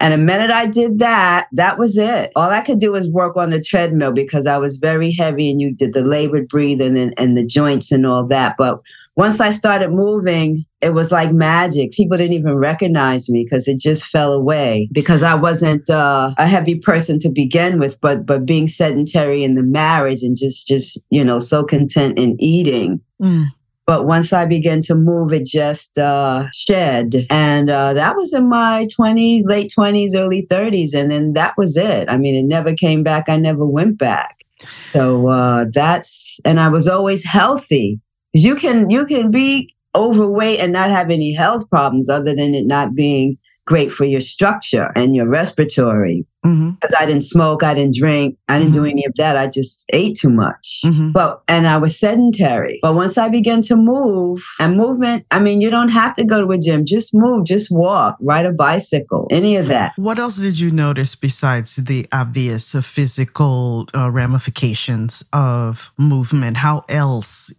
And 0.00 0.12
the 0.12 0.18
minute 0.18 0.50
I 0.50 0.66
did 0.66 1.00
that, 1.00 1.48
that 1.52 1.78
was 1.78 1.98
it. 1.98 2.30
All 2.36 2.50
I 2.50 2.60
could 2.60 2.78
do 2.78 2.92
was 2.92 3.10
work 3.10 3.36
on 3.36 3.50
the 3.50 3.60
treadmill 3.60 4.12
because 4.12 4.46
I 4.46 4.58
was 4.58 4.76
very 4.76 5.10
heavy 5.10 5.50
and 5.50 5.60
you 5.60 5.74
did 5.74 5.92
the 5.92 6.02
labored 6.02 6.48
breathing 6.48 6.96
and, 6.96 7.12
and 7.18 7.36
the 7.36 7.44
joints 7.44 7.90
and 7.90 8.06
all 8.06 8.26
that. 8.28 8.54
But 8.56 8.80
once 9.18 9.40
I 9.40 9.50
started 9.50 9.90
moving, 9.90 10.64
it 10.80 10.94
was 10.94 11.10
like 11.10 11.32
magic. 11.32 11.90
People 11.90 12.16
didn't 12.16 12.34
even 12.34 12.56
recognize 12.56 13.28
me 13.28 13.42
because 13.42 13.66
it 13.66 13.80
just 13.80 14.04
fell 14.04 14.32
away 14.32 14.88
because 14.92 15.24
I 15.24 15.34
wasn't 15.34 15.90
uh, 15.90 16.32
a 16.38 16.46
heavy 16.46 16.76
person 16.76 17.18
to 17.20 17.28
begin 17.28 17.80
with, 17.80 18.00
but 18.00 18.24
but 18.24 18.46
being 18.46 18.68
sedentary 18.68 19.42
in 19.42 19.54
the 19.54 19.64
marriage 19.64 20.22
and 20.22 20.36
just 20.36 20.68
just 20.68 21.00
you 21.10 21.24
know 21.24 21.40
so 21.40 21.64
content 21.64 22.16
in 22.16 22.36
eating. 22.38 23.00
Mm. 23.20 23.46
But 23.88 24.04
once 24.04 24.34
I 24.34 24.44
began 24.44 24.82
to 24.82 24.94
move, 24.94 25.32
it 25.32 25.46
just 25.46 25.96
uh, 25.96 26.44
shed. 26.52 27.26
And 27.30 27.70
uh, 27.70 27.94
that 27.94 28.16
was 28.16 28.34
in 28.34 28.46
my 28.46 28.86
20s, 29.00 29.44
late 29.46 29.72
20s, 29.76 30.10
early 30.14 30.46
30s. 30.50 30.92
And 30.92 31.10
then 31.10 31.32
that 31.32 31.54
was 31.56 31.74
it. 31.74 32.06
I 32.10 32.18
mean, 32.18 32.34
it 32.34 32.46
never 32.46 32.74
came 32.74 33.02
back. 33.02 33.30
I 33.30 33.38
never 33.38 33.64
went 33.64 33.96
back. 33.96 34.44
So 34.68 35.28
uh, 35.28 35.64
that's, 35.72 36.38
and 36.44 36.60
I 36.60 36.68
was 36.68 36.86
always 36.86 37.24
healthy. 37.24 37.98
You 38.34 38.56
can, 38.56 38.90
you 38.90 39.06
can 39.06 39.30
be 39.30 39.74
overweight 39.96 40.60
and 40.60 40.74
not 40.74 40.90
have 40.90 41.10
any 41.10 41.32
health 41.32 41.70
problems 41.70 42.10
other 42.10 42.34
than 42.34 42.54
it 42.54 42.66
not 42.66 42.94
being 42.94 43.38
great 43.66 43.90
for 43.90 44.04
your 44.04 44.20
structure 44.20 44.92
and 44.96 45.16
your 45.16 45.26
respiratory. 45.26 46.26
Mm-hmm. 46.46 46.70
because. 46.80 46.94
I 46.98 47.06
didn't 47.06 47.24
smoke, 47.24 47.62
I 47.62 47.74
didn't 47.74 47.96
drink, 47.96 48.38
I 48.48 48.58
didn't 48.58 48.72
mm-hmm. 48.72 48.84
do 48.84 48.90
any 48.90 49.04
of 49.04 49.12
that. 49.16 49.36
I 49.36 49.48
just 49.48 49.86
ate 49.92 50.16
too 50.16 50.30
much. 50.30 50.80
Mm-hmm. 50.84 51.10
But 51.10 51.42
and 51.48 51.66
I 51.66 51.78
was 51.78 51.98
sedentary. 51.98 52.78
But 52.80 52.94
once 52.94 53.18
I 53.18 53.28
began 53.28 53.60
to 53.62 53.76
move 53.76 54.44
and 54.60 54.76
movement, 54.76 55.26
I 55.30 55.40
mean, 55.40 55.60
you 55.60 55.68
don't 55.68 55.88
have 55.88 56.14
to 56.14 56.24
go 56.24 56.46
to 56.46 56.52
a 56.52 56.58
gym. 56.58 56.84
Just 56.86 57.10
move, 57.12 57.44
just 57.44 57.70
walk, 57.70 58.16
ride 58.20 58.46
a 58.46 58.52
bicycle, 58.52 59.26
any 59.30 59.56
of 59.56 59.66
that. 59.66 59.92
What 59.96 60.18
else 60.18 60.36
did 60.36 60.60
you 60.60 60.70
notice 60.70 61.14
besides 61.14 61.76
the 61.76 62.06
obvious 62.12 62.72
physical 62.72 63.88
uh, 63.94 64.10
ramifications 64.10 65.24
of 65.32 65.90
movement? 65.98 66.58
How 66.58 66.84
else 66.88 67.52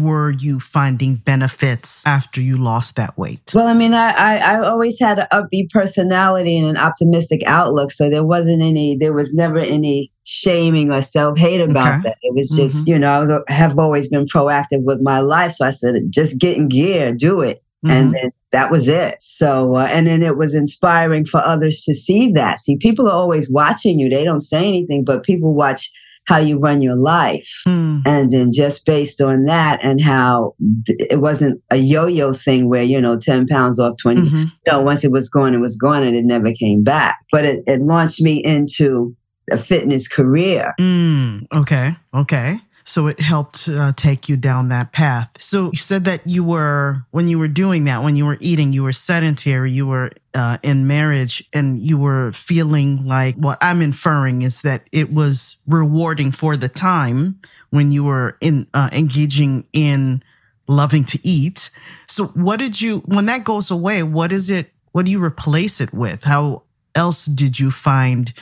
were 0.00 0.30
you 0.30 0.60
finding 0.60 1.16
benefits 1.16 2.06
after 2.06 2.40
you 2.40 2.56
lost 2.56 2.96
that 2.96 3.18
weight? 3.18 3.52
Well, 3.54 3.66
I 3.66 3.74
mean, 3.74 3.92
I 3.92 4.12
I, 4.12 4.36
I 4.36 4.66
always 4.66 5.00
had 5.00 5.18
an 5.18 5.26
upbeat 5.32 5.70
personality 5.70 6.56
and 6.56 6.68
an 6.68 6.76
optimistic 6.76 7.42
outlook 7.44 7.71
outlook. 7.72 7.90
So 7.90 8.10
there 8.10 8.24
wasn't 8.24 8.62
any, 8.62 8.96
there 8.96 9.12
was 9.12 9.34
never 9.34 9.58
any 9.58 10.10
shaming 10.24 10.92
or 10.92 11.02
self 11.02 11.38
hate 11.38 11.60
about 11.60 12.00
okay. 12.00 12.02
that. 12.04 12.16
It 12.22 12.34
was 12.34 12.50
just, 12.50 12.82
mm-hmm. 12.82 12.90
you 12.90 12.98
know, 12.98 13.12
I 13.12 13.20
was 13.20 13.30
have 13.48 13.78
always 13.78 14.08
been 14.08 14.26
proactive 14.26 14.84
with 14.84 15.00
my 15.00 15.20
life. 15.20 15.52
So 15.52 15.66
I 15.66 15.70
said, 15.70 15.94
just 16.10 16.40
get 16.40 16.56
in 16.56 16.68
gear, 16.68 17.12
do 17.12 17.40
it. 17.40 17.62
Mm-hmm. 17.84 17.90
And 17.90 18.14
then 18.14 18.30
that 18.52 18.70
was 18.70 18.88
it. 18.88 19.16
So, 19.20 19.76
uh, 19.76 19.86
and 19.86 20.06
then 20.06 20.22
it 20.22 20.36
was 20.36 20.54
inspiring 20.54 21.24
for 21.24 21.40
others 21.40 21.82
to 21.84 21.94
see 21.94 22.30
that. 22.32 22.60
See, 22.60 22.76
people 22.76 23.08
are 23.08 23.14
always 23.14 23.50
watching 23.50 23.98
you. 23.98 24.08
They 24.08 24.24
don't 24.24 24.40
say 24.40 24.68
anything, 24.68 25.04
but 25.04 25.24
people 25.24 25.54
watch 25.54 25.90
how 26.26 26.38
you 26.38 26.58
run 26.58 26.82
your 26.82 26.96
life. 26.96 27.48
Mm. 27.66 28.02
And 28.06 28.30
then 28.30 28.52
just 28.52 28.86
based 28.86 29.20
on 29.20 29.44
that 29.44 29.80
and 29.82 30.00
how 30.00 30.54
it 30.86 31.20
wasn't 31.20 31.62
a 31.70 31.76
yo-yo 31.76 32.32
thing 32.32 32.68
where, 32.68 32.82
you 32.82 33.00
know, 33.00 33.18
10 33.18 33.46
pounds 33.46 33.80
off 33.80 33.96
20. 34.00 34.20
Mm-hmm. 34.20 34.44
No, 34.66 34.80
once 34.80 35.04
it 35.04 35.12
was 35.12 35.28
gone, 35.28 35.54
it 35.54 35.58
was 35.60 35.76
gone 35.76 36.02
and 36.02 36.16
it 36.16 36.24
never 36.24 36.52
came 36.52 36.82
back. 36.82 37.18
But 37.30 37.44
it, 37.44 37.62
it 37.66 37.80
launched 37.80 38.20
me 38.20 38.42
into 38.44 39.16
a 39.50 39.58
fitness 39.58 40.08
career. 40.08 40.74
Mm, 40.78 41.46
okay. 41.52 41.96
Okay. 42.14 42.60
So 42.84 43.06
it 43.06 43.20
helped 43.20 43.68
uh, 43.68 43.92
take 43.96 44.28
you 44.28 44.36
down 44.36 44.68
that 44.68 44.92
path. 44.92 45.30
So 45.38 45.70
you 45.72 45.78
said 45.78 46.04
that 46.04 46.26
you 46.26 46.44
were, 46.44 47.04
when 47.10 47.28
you 47.28 47.38
were 47.38 47.48
doing 47.48 47.84
that, 47.84 48.02
when 48.02 48.16
you 48.16 48.26
were 48.26 48.38
eating, 48.40 48.72
you 48.72 48.82
were 48.82 48.92
sedentary, 48.92 49.70
you 49.70 49.86
were 49.86 50.10
uh, 50.34 50.58
in 50.62 50.86
marriage, 50.86 51.48
and 51.52 51.80
you 51.80 51.98
were 51.98 52.32
feeling 52.32 53.04
like 53.06 53.36
what 53.36 53.58
I'm 53.60 53.82
inferring 53.82 54.42
is 54.42 54.62
that 54.62 54.88
it 54.92 55.12
was 55.12 55.56
rewarding 55.66 56.32
for 56.32 56.56
the 56.56 56.68
time 56.68 57.40
when 57.70 57.92
you 57.92 58.04
were 58.04 58.36
in 58.40 58.66
uh, 58.74 58.90
engaging 58.92 59.66
in 59.72 60.22
loving 60.68 61.04
to 61.04 61.18
eat. 61.22 61.70
So 62.06 62.26
what 62.28 62.58
did 62.58 62.80
you, 62.80 62.98
when 63.00 63.26
that 63.26 63.44
goes 63.44 63.70
away, 63.70 64.02
what 64.02 64.32
is 64.32 64.50
it, 64.50 64.70
what 64.92 65.04
do 65.06 65.10
you 65.10 65.22
replace 65.22 65.80
it 65.80 65.92
with? 65.92 66.22
How 66.22 66.62
else 66.94 67.26
did 67.26 67.58
you 67.58 67.70
find 67.70 68.32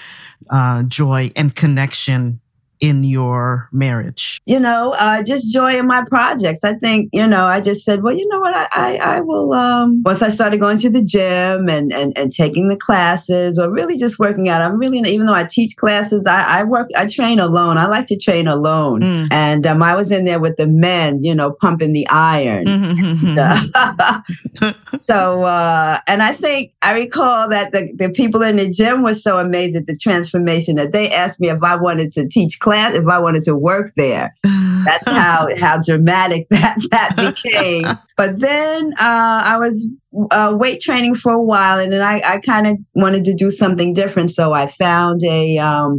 uh, 0.50 0.82
joy 0.84 1.30
and 1.36 1.54
connection 1.54 2.40
in 2.80 3.04
your 3.04 3.68
marriage? 3.72 4.40
You 4.46 4.58
know, 4.58 4.94
uh, 4.98 5.22
just 5.22 5.52
joy 5.52 5.78
in 5.78 5.86
my 5.86 6.02
projects. 6.04 6.64
I 6.64 6.74
think, 6.74 7.10
you 7.12 7.26
know, 7.26 7.44
I 7.44 7.60
just 7.60 7.84
said, 7.84 8.02
well, 8.02 8.16
you 8.16 8.26
know 8.28 8.40
what, 8.40 8.54
I, 8.54 8.68
I, 8.72 8.96
I 8.96 9.20
will, 9.20 9.52
um, 9.52 10.02
once 10.04 10.22
I 10.22 10.30
started 10.30 10.60
going 10.60 10.78
to 10.78 10.90
the 10.90 11.04
gym 11.04 11.68
and, 11.68 11.92
and, 11.92 12.12
and 12.16 12.32
taking 12.32 12.68
the 12.68 12.76
classes 12.76 13.58
or 13.58 13.70
really 13.70 13.98
just 13.98 14.18
working 14.18 14.48
out, 14.48 14.62
I'm 14.62 14.78
really, 14.78 14.98
even 15.10 15.26
though 15.26 15.34
I 15.34 15.44
teach 15.44 15.76
classes, 15.76 16.26
I, 16.26 16.60
I 16.60 16.64
work, 16.64 16.88
I 16.96 17.06
train 17.06 17.38
alone. 17.38 17.76
I 17.76 17.86
like 17.86 18.06
to 18.06 18.16
train 18.16 18.48
alone. 18.48 19.02
Mm. 19.02 19.28
And 19.30 19.66
um, 19.66 19.82
I 19.82 19.94
was 19.94 20.10
in 20.10 20.24
there 20.24 20.40
with 20.40 20.56
the 20.56 20.66
men, 20.66 21.22
you 21.22 21.34
know, 21.34 21.52
pumping 21.52 21.92
the 21.92 22.08
iron. 22.08 22.66
so, 25.00 25.44
uh, 25.44 26.00
and 26.06 26.22
I 26.22 26.32
think 26.32 26.72
I 26.82 26.98
recall 26.98 27.48
that 27.48 27.72
the, 27.72 27.92
the 27.96 28.10
people 28.10 28.42
in 28.42 28.56
the 28.56 28.70
gym 28.70 29.02
were 29.02 29.14
so 29.14 29.38
amazed 29.38 29.76
at 29.76 29.86
the 29.86 29.96
transformation 29.96 30.76
that 30.76 30.92
they 30.92 31.10
asked 31.10 31.40
me 31.40 31.50
if 31.50 31.62
I 31.62 31.76
wanted 31.76 32.12
to 32.12 32.28
teach 32.28 32.60
class, 32.70 32.94
if 32.94 33.08
I 33.08 33.18
wanted 33.18 33.42
to 33.44 33.56
work 33.56 33.92
there. 33.96 34.32
That's 34.84 35.08
how 35.08 35.48
how 35.60 35.80
dramatic 35.80 36.48
that 36.50 36.78
that 36.92 37.16
became. 37.16 37.84
But 38.16 38.38
then 38.38 38.92
uh, 38.92 39.42
I 39.44 39.58
was 39.58 39.90
uh, 40.30 40.54
weight 40.56 40.80
training 40.80 41.16
for 41.16 41.32
a 41.32 41.42
while, 41.42 41.80
and 41.80 41.92
then 41.92 42.02
I, 42.02 42.20
I 42.24 42.38
kind 42.38 42.68
of 42.68 42.76
wanted 42.94 43.24
to 43.24 43.34
do 43.34 43.50
something 43.50 43.92
different. 43.92 44.30
So 44.30 44.52
I 44.52 44.70
found 44.78 45.22
a 45.24 45.58
um, 45.58 45.98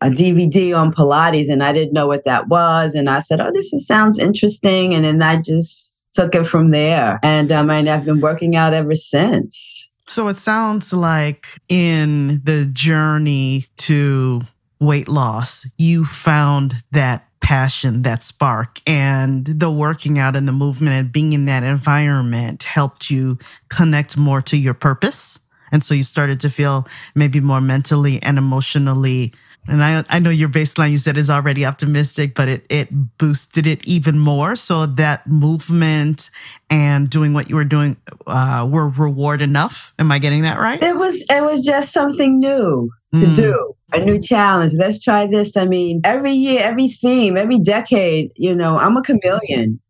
a 0.00 0.06
DVD 0.06 0.74
on 0.74 0.90
Pilates, 0.90 1.50
and 1.50 1.62
I 1.62 1.74
didn't 1.74 1.92
know 1.92 2.06
what 2.06 2.24
that 2.24 2.48
was. 2.48 2.94
And 2.94 3.10
I 3.10 3.20
said, 3.20 3.40
"Oh, 3.40 3.50
this 3.52 3.74
is, 3.74 3.86
sounds 3.86 4.18
interesting," 4.18 4.94
and 4.94 5.04
then 5.04 5.22
I 5.22 5.36
just 5.36 6.08
took 6.14 6.34
it 6.34 6.46
from 6.46 6.70
there. 6.70 7.20
And 7.22 7.52
um, 7.52 7.68
and 7.68 7.90
I've 7.90 8.06
been 8.06 8.22
working 8.22 8.56
out 8.56 8.72
ever 8.72 8.94
since. 8.94 9.90
So 10.08 10.28
it 10.28 10.38
sounds 10.38 10.92
like 10.92 11.46
in 11.68 12.40
the 12.44 12.64
journey 12.72 13.64
to 13.78 14.42
weight 14.80 15.08
loss, 15.08 15.66
you 15.78 16.04
found 16.04 16.74
that 16.92 17.26
passion, 17.40 18.02
that 18.02 18.22
spark, 18.22 18.80
and 18.86 19.46
the 19.46 19.70
working 19.70 20.18
out 20.18 20.36
and 20.36 20.48
the 20.48 20.52
movement 20.52 20.94
and 20.94 21.12
being 21.12 21.32
in 21.32 21.44
that 21.46 21.62
environment 21.62 22.62
helped 22.64 23.10
you 23.10 23.38
connect 23.68 24.16
more 24.16 24.42
to 24.42 24.56
your 24.56 24.74
purpose. 24.74 25.38
And 25.72 25.82
so 25.82 25.94
you 25.94 26.02
started 26.02 26.40
to 26.40 26.50
feel 26.50 26.86
maybe 27.14 27.40
more 27.40 27.60
mentally 27.60 28.22
and 28.22 28.38
emotionally 28.38 29.32
and 29.68 29.82
I, 29.82 30.04
I 30.08 30.18
know 30.18 30.30
your 30.30 30.48
baseline 30.48 30.90
you 30.90 30.98
said 30.98 31.16
is 31.16 31.30
already 31.30 31.64
optimistic, 31.64 32.34
but 32.34 32.48
it, 32.48 32.66
it 32.68 32.88
boosted 33.18 33.66
it 33.66 33.84
even 33.84 34.18
more. 34.18 34.56
So 34.56 34.86
that 34.86 35.26
movement 35.26 36.30
and 36.70 37.08
doing 37.08 37.32
what 37.32 37.50
you 37.50 37.56
were 37.56 37.64
doing 37.64 37.96
uh, 38.26 38.66
were 38.70 38.88
reward 38.88 39.42
enough. 39.42 39.92
Am 39.98 40.10
I 40.12 40.18
getting 40.18 40.42
that 40.42 40.58
right? 40.58 40.82
It 40.82 40.96
was 40.96 41.24
it 41.30 41.44
was 41.44 41.64
just 41.64 41.92
something 41.92 42.38
new 42.38 42.90
to 43.14 43.18
mm. 43.18 43.36
do, 43.36 43.74
a 43.92 44.04
new 44.04 44.20
challenge. 44.20 44.72
Let's 44.78 45.02
try 45.02 45.26
this. 45.26 45.56
I 45.56 45.64
mean, 45.64 46.00
every 46.04 46.32
year, 46.32 46.62
every 46.62 46.88
theme, 46.88 47.36
every 47.36 47.58
decade, 47.58 48.30
you 48.36 48.54
know, 48.54 48.78
I'm 48.78 48.96
a 48.96 49.02
chameleon 49.02 49.80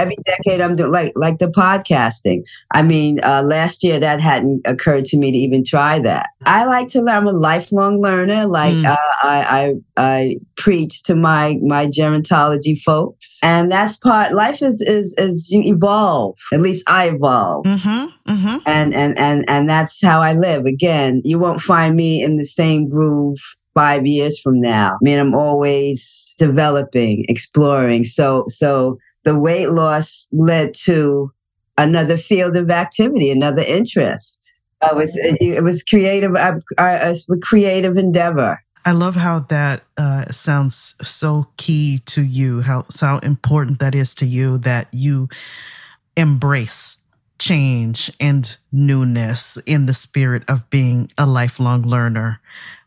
every 0.00 0.16
decade 0.24 0.60
I'm 0.60 0.76
doing 0.76 0.90
like 0.90 1.12
like 1.16 1.38
the 1.38 1.48
podcasting. 1.48 2.42
I 2.72 2.82
mean, 2.82 3.20
uh, 3.22 3.42
last 3.42 3.84
year 3.84 4.00
that 4.00 4.20
hadn't 4.20 4.62
occurred 4.64 5.04
to 5.06 5.18
me 5.18 5.32
to 5.32 5.38
even 5.38 5.64
try 5.64 5.98
that. 6.00 6.30
I 6.46 6.64
like 6.64 6.88
to 6.88 7.00
learn. 7.00 7.08
I'm 7.08 7.26
a 7.26 7.32
lifelong 7.32 8.00
learner. 8.00 8.46
Like 8.46 8.74
mm. 8.74 8.86
uh, 8.86 8.96
I, 9.22 9.44
I 9.50 9.74
I 9.96 10.36
preach 10.56 11.02
to 11.04 11.14
my 11.14 11.58
my 11.62 11.86
gerontology 11.86 12.80
folks, 12.80 13.38
and 13.42 13.70
that's 13.70 13.96
part. 13.98 14.32
Life 14.32 14.62
is 14.62 14.80
is 14.80 15.14
is 15.18 15.50
you 15.50 15.62
evolve. 15.64 16.38
At 16.52 16.60
least 16.60 16.88
I 16.88 17.08
evolve. 17.08 17.66
Mm-hmm, 17.66 18.32
mm-hmm. 18.32 18.58
And 18.66 18.94
and 18.94 19.18
and 19.18 19.44
and 19.48 19.68
that's 19.68 20.02
how 20.02 20.20
I 20.20 20.32
live. 20.34 20.64
Again, 20.64 21.20
you 21.24 21.38
won't 21.38 21.60
find 21.60 21.96
me 21.96 22.22
in 22.22 22.36
the 22.36 22.46
same 22.46 22.88
groove 22.88 23.38
five 23.74 24.06
years 24.06 24.38
from 24.40 24.60
now. 24.60 24.92
I 24.92 24.98
mean, 25.02 25.18
I'm 25.18 25.34
always 25.34 26.34
developing, 26.38 27.24
exploring. 27.28 28.04
So 28.04 28.44
so 28.48 28.98
the 29.24 29.38
weight 29.38 29.68
loss 29.68 30.28
led 30.32 30.74
to 30.84 31.32
another 31.78 32.16
field 32.16 32.56
of 32.56 32.70
activity, 32.70 33.30
another 33.30 33.62
interest. 33.62 34.56
It 34.82 34.96
was 34.96 35.12
it 35.14 35.62
was 35.62 35.82
creative, 35.84 36.34
a, 36.34 36.58
a 36.78 37.16
creative 37.42 37.96
endeavor. 37.96 38.62
I 38.84 38.92
love 38.92 39.14
how 39.14 39.40
that 39.40 39.82
uh, 39.98 40.32
sounds 40.32 40.94
so 41.02 41.48
key 41.58 42.00
to 42.06 42.22
you. 42.22 42.62
How 42.62 42.86
how 42.98 43.18
important 43.18 43.78
that 43.80 43.94
is 43.94 44.14
to 44.16 44.26
you 44.26 44.56
that 44.58 44.88
you 44.92 45.28
embrace 46.16 46.96
change 47.38 48.12
and 48.20 48.56
newness 48.70 49.58
in 49.66 49.86
the 49.86 49.94
spirit 49.94 50.44
of 50.48 50.68
being 50.70 51.10
a 51.18 51.26
lifelong 51.26 51.82
learner. 51.82 52.40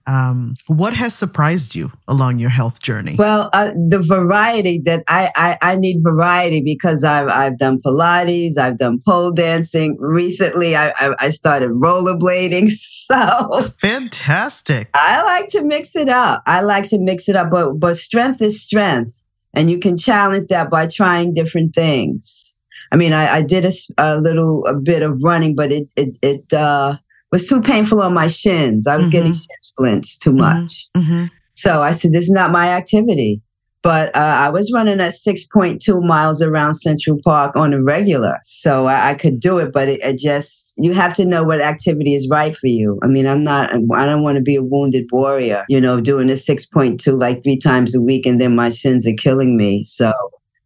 Um, 0.05 0.55
what 0.67 0.93
has 0.93 1.13
surprised 1.13 1.75
you 1.75 1.91
along 2.07 2.39
your 2.39 2.49
health 2.49 2.81
journey? 2.81 3.15
Well, 3.17 3.49
uh, 3.53 3.71
the 3.71 4.03
variety 4.05 4.79
that 4.85 5.03
I, 5.07 5.31
I, 5.35 5.57
I 5.61 5.75
need 5.77 6.01
variety 6.03 6.61
because 6.61 7.03
I've 7.03 7.27
I've 7.29 7.57
done 7.57 7.79
Pilates, 7.81 8.57
I've 8.57 8.77
done 8.77 9.01
pole 9.05 9.31
dancing. 9.31 9.95
Recently, 9.99 10.75
I 10.75 10.89
I, 10.97 11.15
I 11.19 11.29
started 11.29 11.71
rollerblading. 11.71 12.71
So 13.03 13.69
fantastic! 13.81 14.89
I 14.93 15.23
like 15.23 15.49
to 15.49 15.61
mix 15.61 15.93
it 15.93 16.07
up. 16.07 16.41
I 16.45 16.61
like 16.61 16.87
to 16.89 16.97
mix 16.97 17.27
it 17.27 17.35
up, 17.35 17.51
but 17.51 17.73
but 17.73 17.97
strength 17.97 18.41
is 18.41 18.61
strength, 18.61 19.11
and 19.53 19.69
you 19.69 19.77
can 19.77 19.97
challenge 19.97 20.47
that 20.47 20.69
by 20.69 20.87
trying 20.87 21.33
different 21.33 21.75
things. 21.75 22.55
I 22.93 22.95
mean, 22.95 23.11
I, 23.11 23.37
I 23.37 23.41
did 23.41 23.65
a, 23.65 23.71
a 23.97 24.21
little 24.21 24.65
a 24.67 24.73
bit 24.73 25.01
of 25.01 25.21
running, 25.21 25.53
but 25.53 25.73
it 25.73 25.89
it 25.97 26.15
it 26.21 26.53
uh, 26.53 26.95
was 27.33 27.47
too 27.47 27.61
painful 27.61 28.01
on 28.01 28.13
my 28.13 28.27
shins. 28.27 28.85
I 28.85 28.95
was 28.95 29.05
mm-hmm. 29.05 29.11
getting 29.11 29.33
shin 29.33 29.61
splints 29.61 30.19
too 30.19 30.29
mm-hmm. 30.29 30.61
much. 30.61 30.87
Mm-hmm. 30.95 31.25
So 31.55 31.81
I 31.81 31.91
said, 31.91 32.11
this 32.13 32.25
is 32.25 32.31
not 32.31 32.51
my 32.51 32.69
activity. 32.69 33.41
But 33.81 34.15
uh, 34.15 34.19
I 34.19 34.49
was 34.49 34.71
running 34.71 35.01
at 35.01 35.11
6.2 35.11 36.07
miles 36.07 36.41
around 36.41 36.75
Central 36.75 37.19
Park 37.25 37.57
on 37.57 37.73
a 37.73 37.83
regular. 37.83 38.37
So 38.43 38.85
I, 38.85 39.09
I 39.09 39.13
could 39.15 39.41
do 39.41 39.57
it, 39.57 39.73
but 39.73 39.89
it, 39.89 39.99
it, 40.01 40.19
just, 40.19 40.73
you 40.77 40.93
have 40.93 41.13
to 41.15 41.25
know 41.25 41.43
what 41.43 41.59
activity 41.59 42.13
is 42.13 42.29
right 42.29 42.55
for 42.55 42.67
you. 42.67 42.97
I 43.03 43.07
mean, 43.07 43.27
I'm 43.27 43.43
not, 43.43 43.73
I 43.73 44.05
don't 44.05 44.23
want 44.23 44.37
to 44.37 44.41
be 44.41 44.55
a 44.55 44.63
wounded 44.63 45.07
warrior, 45.11 45.65
you 45.67 45.81
know, 45.81 45.99
doing 45.99 46.29
a 46.29 46.33
6.2 46.33 47.19
like 47.19 47.43
three 47.43 47.59
times 47.59 47.93
a 47.93 48.01
week 48.01 48.25
and 48.25 48.39
then 48.39 48.55
my 48.55 48.69
shins 48.69 49.05
are 49.05 49.15
killing 49.17 49.57
me. 49.57 49.83
So 49.83 50.13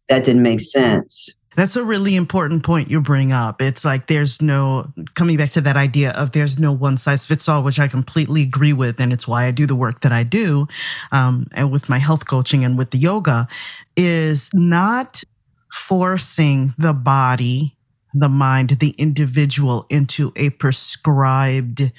that 0.08 0.24
didn't 0.24 0.42
make 0.42 0.60
sense. 0.60 1.34
That's 1.58 1.74
a 1.74 1.84
really 1.84 2.14
important 2.14 2.62
point 2.62 2.88
you 2.88 3.00
bring 3.00 3.32
up. 3.32 3.60
It's 3.60 3.84
like 3.84 4.06
there's 4.06 4.40
no 4.40 4.92
coming 5.16 5.36
back 5.38 5.50
to 5.50 5.60
that 5.62 5.76
idea 5.76 6.12
of 6.12 6.30
there's 6.30 6.56
no 6.56 6.70
one 6.70 6.96
size 6.96 7.26
fits 7.26 7.48
all, 7.48 7.64
which 7.64 7.80
I 7.80 7.88
completely 7.88 8.42
agree 8.42 8.72
with, 8.72 9.00
and 9.00 9.12
it's 9.12 9.26
why 9.26 9.44
I 9.44 9.50
do 9.50 9.66
the 9.66 9.74
work 9.74 10.02
that 10.02 10.12
I 10.12 10.22
do, 10.22 10.68
um, 11.10 11.48
and 11.50 11.72
with 11.72 11.88
my 11.88 11.98
health 11.98 12.28
coaching 12.28 12.64
and 12.64 12.78
with 12.78 12.92
the 12.92 12.98
yoga, 12.98 13.48
is 13.96 14.50
not 14.54 15.24
forcing 15.72 16.74
the 16.78 16.92
body, 16.92 17.76
the 18.14 18.28
mind, 18.28 18.78
the 18.78 18.90
individual 18.90 19.84
into 19.90 20.32
a 20.36 20.50
prescribed 20.50 21.90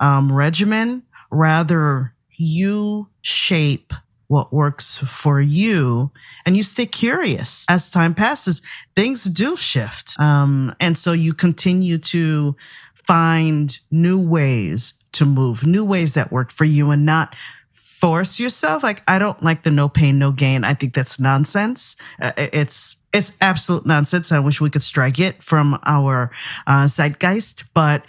um, 0.00 0.32
regimen. 0.32 1.04
Rather, 1.30 2.12
you 2.32 3.08
shape 3.22 3.94
what 4.34 4.52
works 4.52 4.98
for 4.98 5.40
you 5.40 6.10
and 6.44 6.56
you 6.56 6.64
stay 6.64 6.86
curious 6.86 7.64
as 7.68 7.88
time 7.88 8.16
passes. 8.16 8.62
Things 8.96 9.22
do 9.22 9.56
shift 9.56 10.18
um, 10.18 10.74
and 10.80 10.98
so 10.98 11.12
you 11.12 11.32
continue 11.34 11.98
to 11.98 12.56
find 12.94 13.78
new 13.92 14.20
ways 14.20 14.94
to 15.12 15.24
move 15.24 15.64
new 15.64 15.84
ways 15.84 16.14
that 16.14 16.32
work 16.32 16.50
for 16.50 16.64
you 16.64 16.90
and 16.90 17.06
not 17.06 17.36
force 17.70 18.40
yourself. 18.40 18.82
Like 18.82 19.04
i 19.06 19.20
don't 19.20 19.40
like 19.40 19.62
the 19.62 19.70
no 19.70 19.88
pain 19.88 20.18
no 20.18 20.32
gain. 20.32 20.64
I 20.64 20.74
think 20.74 20.94
that's 20.94 21.20
nonsense. 21.20 21.94
Uh, 22.20 22.32
it's 22.36 22.96
it's 23.12 23.30
absolute 23.40 23.86
nonsense. 23.86 24.32
I 24.32 24.40
wish 24.40 24.60
we 24.60 24.68
could 24.68 24.82
strike 24.82 25.20
it 25.20 25.40
from 25.40 25.78
our 25.84 26.32
uh, 26.66 26.86
zeitgeist, 26.88 27.62
but 27.72 28.04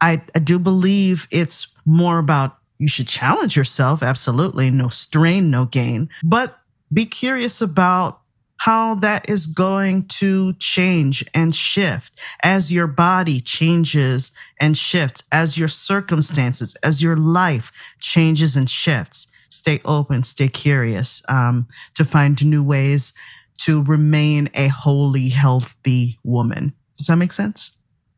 I, 0.00 0.22
I 0.36 0.38
do 0.38 0.60
believe 0.60 1.26
it's 1.32 1.66
more 1.84 2.20
about 2.20 2.58
you 2.78 2.88
should 2.88 3.08
challenge 3.08 3.56
yourself. 3.56 4.02
Absolutely. 4.02 4.70
No 4.70 4.88
strain, 4.88 5.50
no 5.50 5.64
gain. 5.64 6.08
But 6.22 6.58
be 6.92 7.06
curious 7.06 7.60
about 7.60 8.20
how 8.58 8.94
that 8.94 9.28
is 9.28 9.46
going 9.46 10.06
to 10.06 10.54
change 10.54 11.24
and 11.34 11.54
shift 11.54 12.18
as 12.42 12.72
your 12.72 12.86
body 12.86 13.40
changes 13.40 14.32
and 14.60 14.78
shifts, 14.78 15.22
as 15.30 15.58
your 15.58 15.68
circumstances, 15.68 16.74
as 16.82 17.02
your 17.02 17.16
life 17.16 17.72
changes 18.00 18.56
and 18.56 18.70
shifts. 18.70 19.26
Stay 19.50 19.80
open, 19.84 20.24
stay 20.24 20.48
curious 20.48 21.22
um, 21.28 21.68
to 21.94 22.04
find 22.04 22.44
new 22.44 22.64
ways 22.64 23.12
to 23.58 23.82
remain 23.84 24.48
a 24.54 24.68
wholly 24.68 25.28
healthy 25.28 26.18
woman. 26.24 26.72
Does 26.96 27.08
that 27.08 27.16
make 27.16 27.32
sense? 27.32 27.72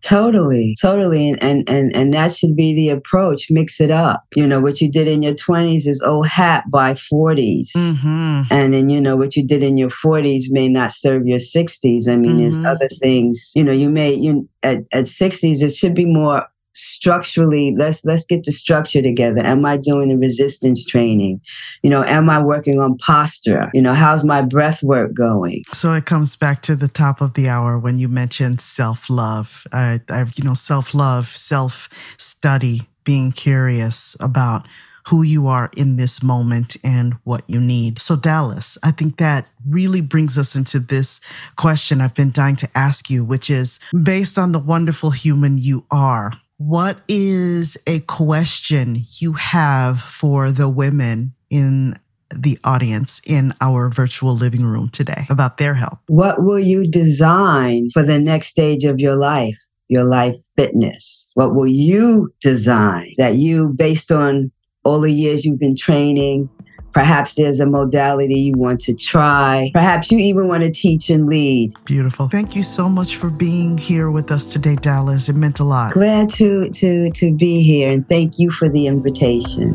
Totally, 0.07 0.77
totally. 0.81 1.29
And, 1.29 1.43
and, 1.43 1.69
and, 1.69 1.95
and 1.97 2.15
that 2.15 2.33
should 2.33 2.55
be 2.55 2.73
the 2.73 2.91
approach. 2.91 3.51
Mix 3.51 3.81
it 3.81 3.91
up. 3.91 4.23
You 4.37 4.47
know, 4.47 4.61
what 4.61 4.81
you 4.81 4.89
did 4.89 5.09
in 5.09 5.21
your 5.21 5.35
20s 5.35 5.89
is 5.89 6.01
old 6.07 6.29
hat 6.29 6.63
by 6.71 6.95
40s. 6.95 7.71
Mm-hmm. 7.77 8.43
And 8.53 8.73
then, 8.73 8.89
you 8.89 9.01
know, 9.01 9.17
what 9.17 9.35
you 9.35 9.45
did 9.45 9.65
in 9.65 9.77
your 9.77 9.89
40s 9.89 10.45
may 10.51 10.69
not 10.69 10.93
serve 10.93 11.27
your 11.27 11.41
60s. 11.41 12.09
I 12.09 12.15
mean, 12.15 12.33
mm-hmm. 12.33 12.43
there's 12.43 12.65
other 12.65 12.89
things, 13.03 13.51
you 13.57 13.65
know, 13.65 13.73
you 13.73 13.89
may, 13.89 14.15
you 14.15 14.49
at, 14.63 14.85
at 14.93 15.07
60s, 15.07 15.61
it 15.61 15.75
should 15.75 15.95
be 15.95 16.05
more 16.05 16.47
structurally 16.77 17.75
let's 17.77 18.05
let's 18.05 18.27
get 18.27 18.45
the 18.45 18.53
structure 18.53 19.01
together. 19.01 19.41
Am 19.41 19.65
i 19.65 19.79
doing 19.79 20.11
the 20.11 20.19
resistance 20.19 20.85
training? 20.85 21.41
You 21.83 21.91
know 21.91 22.05
am 22.05 22.29
i 22.29 22.43
working 22.43 22.81
on 22.81 22.99
posture? 22.99 23.71
You 23.73 23.81
know 23.81 23.95
how's 23.95 24.25
my 24.25 24.43
breath 24.43 24.83
work 24.83 25.15
going? 25.15 25.63
So 25.73 25.95
it 25.95 26.05
comes 26.05 26.37
back 26.37 26.63
to 26.63 26.77
the 26.77 26.89
top 26.89 27.21
of 27.21 27.33
the 27.33 27.49
hour 27.49 27.79
when 27.79 27.99
you 27.99 28.09
mentioned 28.09 28.61
self-love. 28.61 29.67
Uh, 29.73 29.99
you 30.37 30.45
know 30.45 30.55
self-love 30.55 31.35
self-study 31.35 32.87
being 33.05 33.33
curious 33.33 34.17
about 34.21 34.67
who 35.07 35.23
you 35.23 35.47
are 35.47 35.71
in 35.77 35.97
this 35.97 36.21
moment 36.21 36.77
and 36.83 37.15
what 37.23 37.49
you 37.49 37.61
need. 37.61 38.01
So, 38.01 38.17
Dallas, 38.17 38.77
I 38.83 38.91
think 38.91 39.19
that 39.19 39.47
really 39.69 40.01
brings 40.01 40.37
us 40.37 40.57
into 40.57 40.81
this 40.81 41.21
question 41.55 42.01
I've 42.01 42.15
been 42.15 42.33
dying 42.33 42.57
to 42.57 42.69
ask 42.75 43.09
you, 43.09 43.25
which 43.25 43.49
is 43.49 43.79
based 44.03 44.37
on 44.37 44.51
the 44.51 44.59
wonderful 44.59 45.13
human 45.13 45.59
you 45.59 45.85
are, 45.93 46.33
what 46.59 46.99
is 47.09 47.77
a 47.87 48.01
question 48.01 49.03
you 49.19 49.35
have 49.35 50.01
for 50.01 50.51
the 50.51 50.69
women 50.69 51.35
in 51.51 51.99
the 52.35 52.59
audience 52.65 53.21
in 53.25 53.55
our 53.61 53.89
virtual 53.89 54.35
living 54.35 54.65
room 54.65 54.89
today 54.89 55.27
about 55.31 55.59
their 55.59 55.75
health? 55.75 55.99
What 56.09 56.43
will 56.43 56.59
you 56.59 56.91
design 56.91 57.91
for 57.93 58.03
the 58.03 58.19
next 58.19 58.49
stage 58.49 58.85
of 58.85 58.99
your 58.99 59.17
life? 59.17 59.57
Your 59.89 60.05
life 60.05 60.35
fitness. 60.57 61.31
What 61.35 61.55
will 61.55 61.69
you 61.69 62.33
design 62.41 63.15
that 63.19 63.37
you, 63.37 63.69
based 63.69 64.11
on 64.11 64.51
all 64.87 65.01
the 65.01 65.13
years 65.13 65.45
you've 65.45 65.59
been 65.59 65.77
training. 65.77 66.49
Perhaps 66.97 67.35
there's 67.35 67.61
a 67.61 67.67
modality 67.67 68.37
you 68.37 68.55
want 68.57 68.81
to 68.81 68.95
try. 68.95 69.71
Perhaps 69.75 70.11
you 70.11 70.17
even 70.17 70.49
want 70.49 70.63
to 70.63 70.71
teach 70.71 71.11
and 71.11 71.27
lead. 71.27 71.75
Beautiful. 71.85 72.27
Thank 72.27 72.57
you 72.57 72.63
so 72.63 72.89
much 72.89 73.17
for 73.17 73.29
being 73.29 73.77
here 73.77 74.11
with 74.11 74.31
us 74.31 74.51
today, 74.51 74.77
Dallas. 74.77 75.29
It 75.29 75.37
meant 75.37 75.61
a 75.61 75.65
lot. 75.65 75.93
Glad 75.93 76.31
to 76.31 76.71
to 76.71 77.11
to 77.11 77.35
be 77.35 77.63
here 77.63 77.91
and 77.93 78.09
thank 78.09 78.39
you 78.39 78.51
for 78.51 78.71
the 78.71 78.87
invitation. 78.87 79.75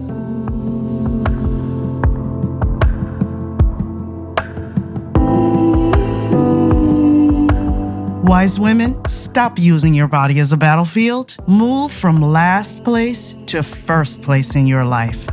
Wise 8.25 8.59
women, 8.59 8.99
stop 9.07 9.59
using 9.59 9.93
your 9.93 10.07
body 10.07 10.39
as 10.39 10.53
a 10.53 10.57
battlefield. 10.57 11.35
Move 11.47 11.91
from 11.91 12.19
last 12.19 12.83
place 12.83 13.35
to 13.45 13.61
first 13.61 14.23
place 14.23 14.55
in 14.55 14.65
your 14.65 14.83
life. 14.83 15.27